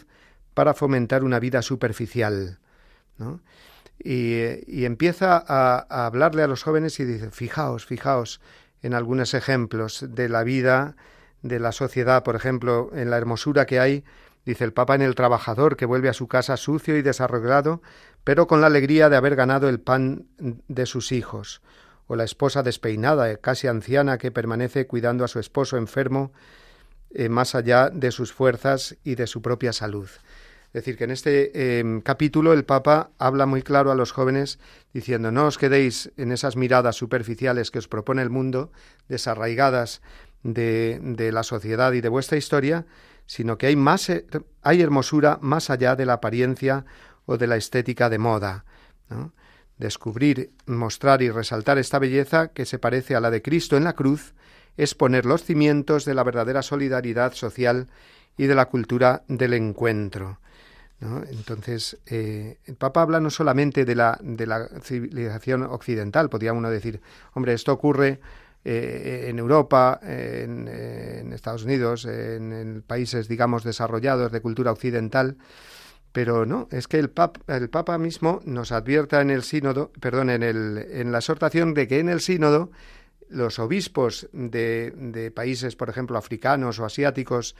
[0.53, 2.57] para fomentar una vida superficial.
[3.17, 3.41] ¿no?
[3.99, 8.41] Y, empieza a, hablarle a los jóvenes y dice, fijaos, fijaos
[8.81, 10.95] en algunos ejemplos de la vida,
[11.41, 14.03] de la sociedad, por ejemplo, en la hermosura que hay,
[14.45, 17.81] dice el Papa en el trabajador que vuelve a su casa sucio y desarreglado,
[18.23, 21.61] pero con la alegría de haber ganado el pan de sus hijos,
[22.07, 26.31] o la esposa despeinada, casi anciana, que permanece cuidando a su esposo enfermo,
[27.11, 30.09] eh, más allá de sus fuerzas y de su propia salud.
[30.67, 34.59] Es decir, que en este em, capítulo el Papa habla muy claro a los jóvenes
[34.93, 38.71] diciendo no os quedéis en esas miradas superficiales que os propone el mundo,
[39.07, 40.01] desarraigadas
[40.53, 42.85] de, la sociedad y de vuestra historia,
[43.25, 44.25] sino que hay más eh,
[44.61, 46.85] hay hermosura más allá de la apariencia
[47.25, 48.65] o de la estética de moda.
[49.77, 53.93] Descubrir, mostrar y resaltar esta belleza que se parece a la de Cristo en la
[53.93, 54.33] cruz
[54.75, 57.87] es poner los cimientos de la verdadera solidaridad social
[58.37, 60.39] y de la cultura del encuentro.
[60.99, 66.71] Entonces, eh, el Papa habla no solamente de la, de la civilización occidental, podría uno
[66.71, 67.01] decir,
[67.33, 68.19] hombre, esto ocurre
[68.69, 75.37] eh, en Europa, en, Estados Unidos, en, en, países, digamos, desarrollados de cultura occidental,
[76.11, 77.11] pero no, es que el,
[77.47, 81.87] el Papa mismo nos advierta en el sínodo, perdón, en, el, en la exhortación de
[81.87, 82.71] que en el sínodo
[83.29, 87.55] los obispos de, de países, por ejemplo, africanos o asiáticos,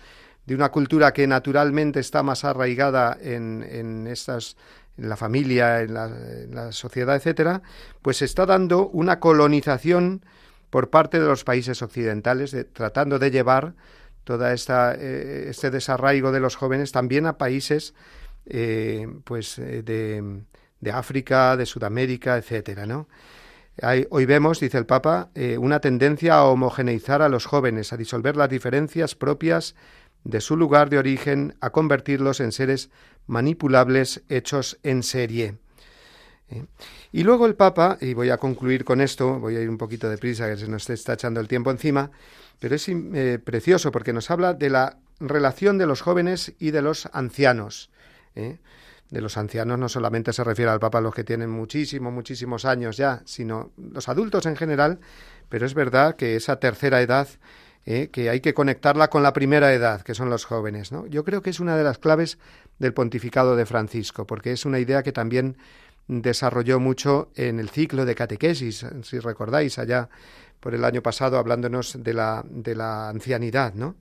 [0.46, 4.58] de una cultura que naturalmente está más arraigada en, en estas
[4.98, 7.62] en la familia, en la, sociedad, etcétera,
[8.02, 10.26] pues está dando una colonización
[10.70, 13.74] por parte de los países occidentales, tratando de llevar
[14.54, 17.94] esta eh, este desarraigo de los jóvenes también a países
[18.46, 20.42] eh, pues eh, de,
[20.80, 23.06] de, África, de Sudamérica, etcétera,
[24.10, 28.50] hoy vemos, dice el Papa, una tendencia a homogeneizar a los jóvenes, a disolver las
[28.50, 29.76] diferencias propias
[30.24, 32.90] de su lugar de origen a convertirlos en seres
[33.28, 35.58] manipulables hechos en serie.
[36.50, 36.66] ¿Eh?
[37.12, 40.10] Y luego el Papa, y voy a concluir con esto, voy a ir un poquito
[40.10, 42.12] de prisa, que se nos está echando el tiempo encima,
[42.60, 46.82] pero es eh, precioso porque nos habla de la relación de los jóvenes y de
[46.82, 47.90] los ancianos.
[48.36, 48.58] ¿eh?
[49.10, 52.66] De los ancianos no solamente se refiere al Papa a los que tienen muchísimos, muchísimos
[52.66, 55.00] años ya, sino los adultos en general,
[55.50, 57.28] pero es verdad que esa tercera edad
[58.12, 60.92] que hay que conectarla con la primera edad, que son los jóvenes.
[60.92, 61.08] ¿no?
[61.08, 62.38] Yo creo que es una de las claves
[62.80, 65.56] del pontificado de Francisco, porque es una idea que también
[66.08, 70.10] desarrolló mucho en el ciclo de catequesis, si recordáis, allá
[70.60, 73.96] por el año pasado, hablándonos de la, de la ancianidad, ¿no?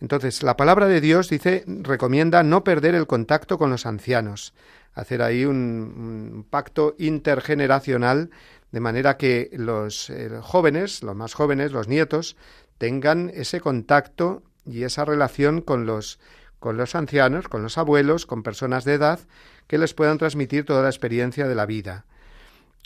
[0.00, 4.52] Entonces, la palabra de Dios dice, recomienda no perder el contacto con los ancianos,
[4.92, 8.30] hacer ahí un, pacto intergeneracional,
[8.70, 12.36] de manera que los eh, jóvenes, los más jóvenes, los nietos,
[12.78, 16.18] tengan ese contacto y esa relación con los,
[16.58, 19.20] con los ancianos, con los abuelos, con personas de edad,
[19.66, 22.04] que les puedan transmitir toda la experiencia de la vida.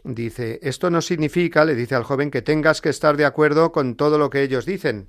[0.04, 3.96] Dice, esto no significa, le dice al joven, que tengas que estar de acuerdo con
[3.96, 5.08] todo lo que ellos dicen.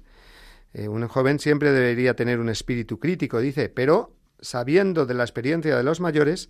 [0.74, 5.76] Eh, un joven siempre debería tener un espíritu crítico, dice, pero sabiendo de la experiencia
[5.78, 6.50] de los mayores,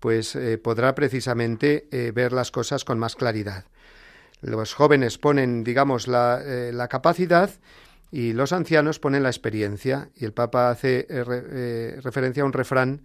[0.00, 3.64] pues eh, podrá precisamente eh, ver las cosas con más claridad.
[4.40, 6.40] Los jóvenes ponen, digamos, la,
[6.72, 7.50] la capacidad
[8.12, 10.10] y los ancianos ponen la experiencia.
[10.14, 11.08] Y el Papa hace
[12.00, 13.02] referencia a un refrán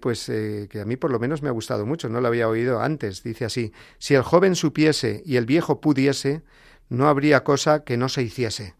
[0.00, 2.80] pues que a mí por lo menos me ha gustado mucho, no lo había oído
[2.80, 3.22] antes.
[3.22, 6.42] Dice así, si el joven supiese y el viejo pudiese,
[6.88, 8.74] no habría cosa que no se hiciese.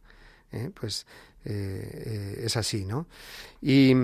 [0.75, 1.07] pues
[1.45, 3.07] es así, ¿no?
[3.61, 3.95] Y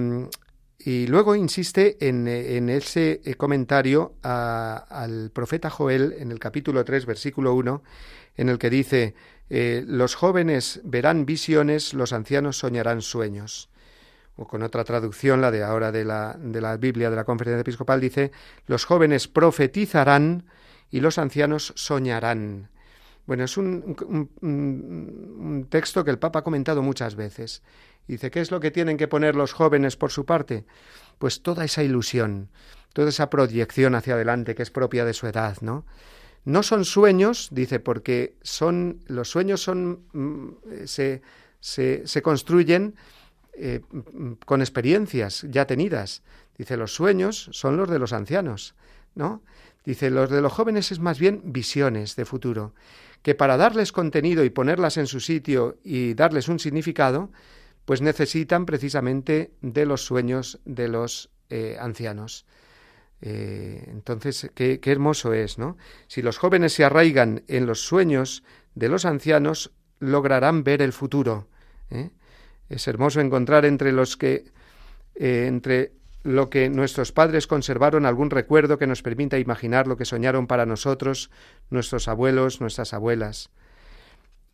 [0.84, 7.06] y luego insiste en, en ese eh, comentario al profeta Joel en el capítulo 3,
[7.06, 7.82] versículo 1,
[8.36, 9.14] en el que dice,
[9.48, 13.70] eh, los jóvenes verán visiones, los ancianos soñarán sueños.
[14.36, 17.60] O con otra traducción, la de ahora de la, de la Biblia de la Conferencia
[17.60, 18.32] Episcopal, dice,
[18.66, 20.44] los jóvenes profetizarán
[20.90, 22.70] y los ancianos soñarán.
[23.26, 23.96] Bueno, es un,
[25.70, 27.62] texto que el Papa ha comentado muchas veces.
[28.08, 30.66] Dice, ¿qué es lo que tienen que poner los jóvenes por su parte?
[31.18, 32.50] Pues toda esa ilusión,
[32.92, 35.86] toda esa proyección hacia adelante que es propia de su edad, ¿no?
[36.44, 41.22] No son sueños, dice, porque son los sueños son mm, se,
[41.60, 42.96] se, se construyen
[43.54, 43.80] eh,
[44.46, 46.22] con experiencias ya tenidas.
[46.56, 48.74] Dice, los sueños son los de los ancianos,
[49.14, 49.42] ¿no?
[49.84, 52.74] Dice, los de los jóvenes es más bien visiones de futuro,
[53.22, 57.30] que para darles contenido y ponerlas en su sitio y darles un significado,
[57.84, 62.46] pues necesitan precisamente de los sueños de los eh, ancianos.
[63.20, 65.76] Eh, entonces, qué, hermoso es, ¿no?
[66.06, 68.44] Si los jóvenes se arraigan en los sueños
[68.74, 71.48] de los ancianos, lograrán ver el futuro.
[72.68, 74.44] Es hermoso encontrar entre los que,
[75.14, 75.92] entre
[76.22, 80.66] lo que nuestros padres conservaron, algún recuerdo que nos permita imaginar lo que soñaron para
[80.66, 81.30] nosotros,
[81.70, 83.50] nuestros abuelos, nuestras abuelas.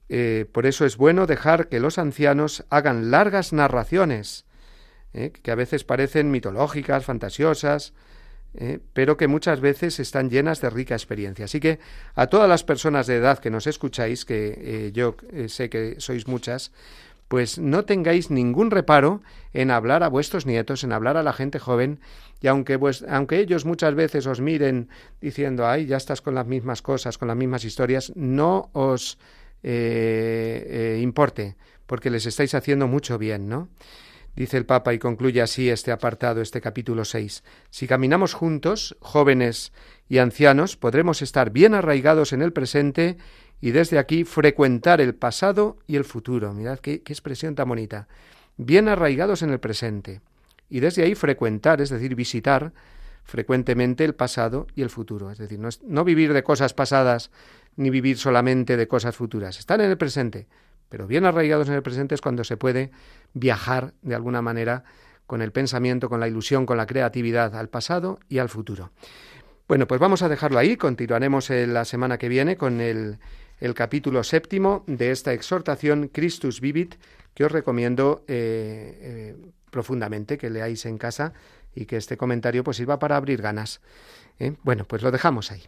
[0.09, 4.47] Eh, por eso es bueno dejar que los ancianos hagan largas narraciones,
[5.13, 7.93] eh, que a veces parecen mitológicas, fantasiosas,
[8.55, 11.45] eh, pero que muchas veces están llenas de rica experiencia.
[11.45, 11.79] Así que
[12.15, 15.17] a todas las personas de edad que nos escucháis, que yo
[15.49, 16.73] sé que sois muchas,
[17.29, 19.23] pues no tengáis ningún reparo
[19.53, 22.01] en hablar a vuestros nietos, en hablar a la gente joven,
[22.41, 24.89] y aunque, aunque ellos muchas veces os miren
[25.21, 29.19] diciendo, ay, ya estás con las mismas cosas, con las mismas historias, no os
[29.63, 30.67] eh,
[30.97, 31.57] eh, importe,
[31.87, 33.69] porque les estáis haciendo mucho bien, ¿no?
[34.39, 37.43] Dice el Papa y concluye así este apartado, este capítulo 6.
[37.71, 39.73] Si caminamos juntos, jóvenes
[40.09, 43.17] y ancianos, podremos estar bien arraigados en el presente
[43.61, 46.53] y desde aquí frecuentar el pasado y el futuro.
[46.53, 48.09] Mirad qué, expresión tan bonita.
[48.57, 50.21] Bien arraigados en el presente
[50.69, 52.73] y desde ahí frecuentar, es decir, visitar
[53.25, 55.31] frecuentemente el pasado y el futuro.
[55.31, 57.31] Es decir, no, no, vivir de cosas pasadas
[57.77, 59.59] ni vivir solamente de cosas futuras.
[59.59, 60.47] Estar en el presente,
[60.89, 62.91] pero bien arraigados en el presente es cuando se puede
[63.35, 64.85] viajar de alguna manera
[65.27, 68.91] con el pensamiento, con la ilusión, con la creatividad al pasado y al futuro.
[69.69, 70.79] Bueno, pues vamos a dejarlo ahí.
[70.79, 73.19] Continuaremos la semana que viene con el
[73.61, 76.95] el capítulo séptimo de esta exhortación Christus Vivit,
[77.35, 79.37] que os recomiendo eh, eh,
[79.71, 81.33] profundamente que leáis en casa
[81.75, 83.81] y que este comentario pues sirva para abrir ganas.
[84.39, 84.55] ¿eh?
[84.63, 85.63] Bueno, pues lo dejamos ahí.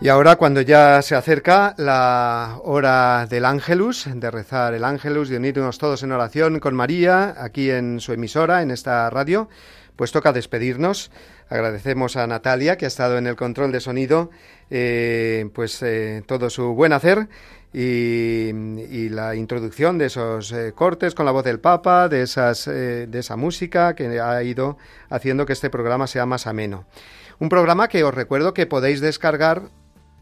[0.00, 5.38] Y ahora cuando ya se acerca la hora del ángelus, de rezar el ángelus, de
[5.38, 9.48] unirnos todos en oración con María, aquí en su emisora, en esta radio,
[9.96, 11.10] pues toca despedirnos.
[11.48, 14.30] Agradecemos a Natalia, que ha estado en el control de sonido,
[14.70, 17.28] eh, pues eh, todo su buen hacer
[17.72, 23.18] y, la introducción de esos eh, cortes con la voz del Papa, de, esas, de
[23.18, 24.78] esa música que ha ido
[25.10, 26.86] haciendo que este programa sea más ameno.
[27.38, 29.62] Un programa que os recuerdo que podéis descargar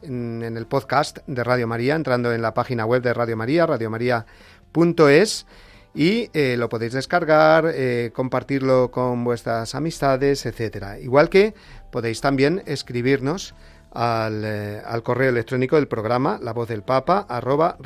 [0.02, 3.66] en, en el podcast de Radio María, entrando en la página web de Radio María,
[3.66, 5.46] radiomaria.es
[5.94, 10.98] y eh, lo podéis descargar, eh, compartirlo con vuestras amistades, etcétera.
[10.98, 11.54] Igual que
[11.90, 13.54] podéis también escribirnos
[13.90, 17.76] al, eh, al, correo electrónico del programa La Voz del Papa arroba.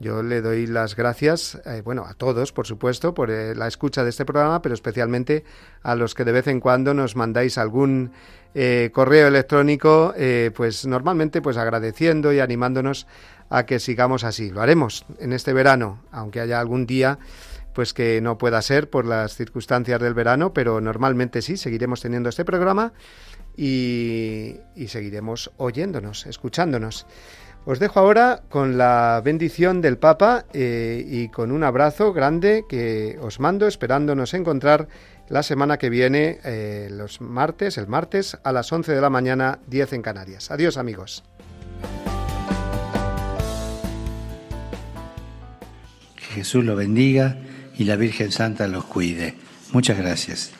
[0.00, 4.24] Yo le doy las gracias, bueno, a todos, por supuesto, por la escucha de este
[4.24, 5.44] programa, pero especialmente
[5.84, 8.10] a los que de vez en cuando nos mandáis algún
[8.92, 10.12] correo electrónico,
[10.56, 13.06] pues normalmente pues agradeciendo y animándonos
[13.52, 14.50] a que sigamos así.
[14.50, 17.18] Lo haremos en este verano, aunque haya algún día
[17.74, 22.28] pues que no pueda ser por las circunstancias del verano, pero normalmente sí, seguiremos teniendo
[22.28, 22.92] este programa
[23.56, 24.56] y,
[24.88, 27.06] seguiremos oyéndonos, escuchándonos.
[27.64, 33.18] Os dejo ahora con la bendición del Papa eh, y con un abrazo grande que
[33.22, 34.88] os mando esperándonos encontrar
[35.28, 39.60] la semana que viene, eh, los martes, el martes a las 11 de la mañana,
[39.68, 40.50] 10 en Canarias.
[40.50, 41.22] Adiós amigos.
[46.32, 47.36] Jesús los bendiga
[47.76, 49.34] y la Virgen Santa los cuide.
[49.72, 50.52] Muchas gracias.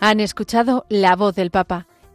[0.00, 1.86] Han escuchado la voz del Papa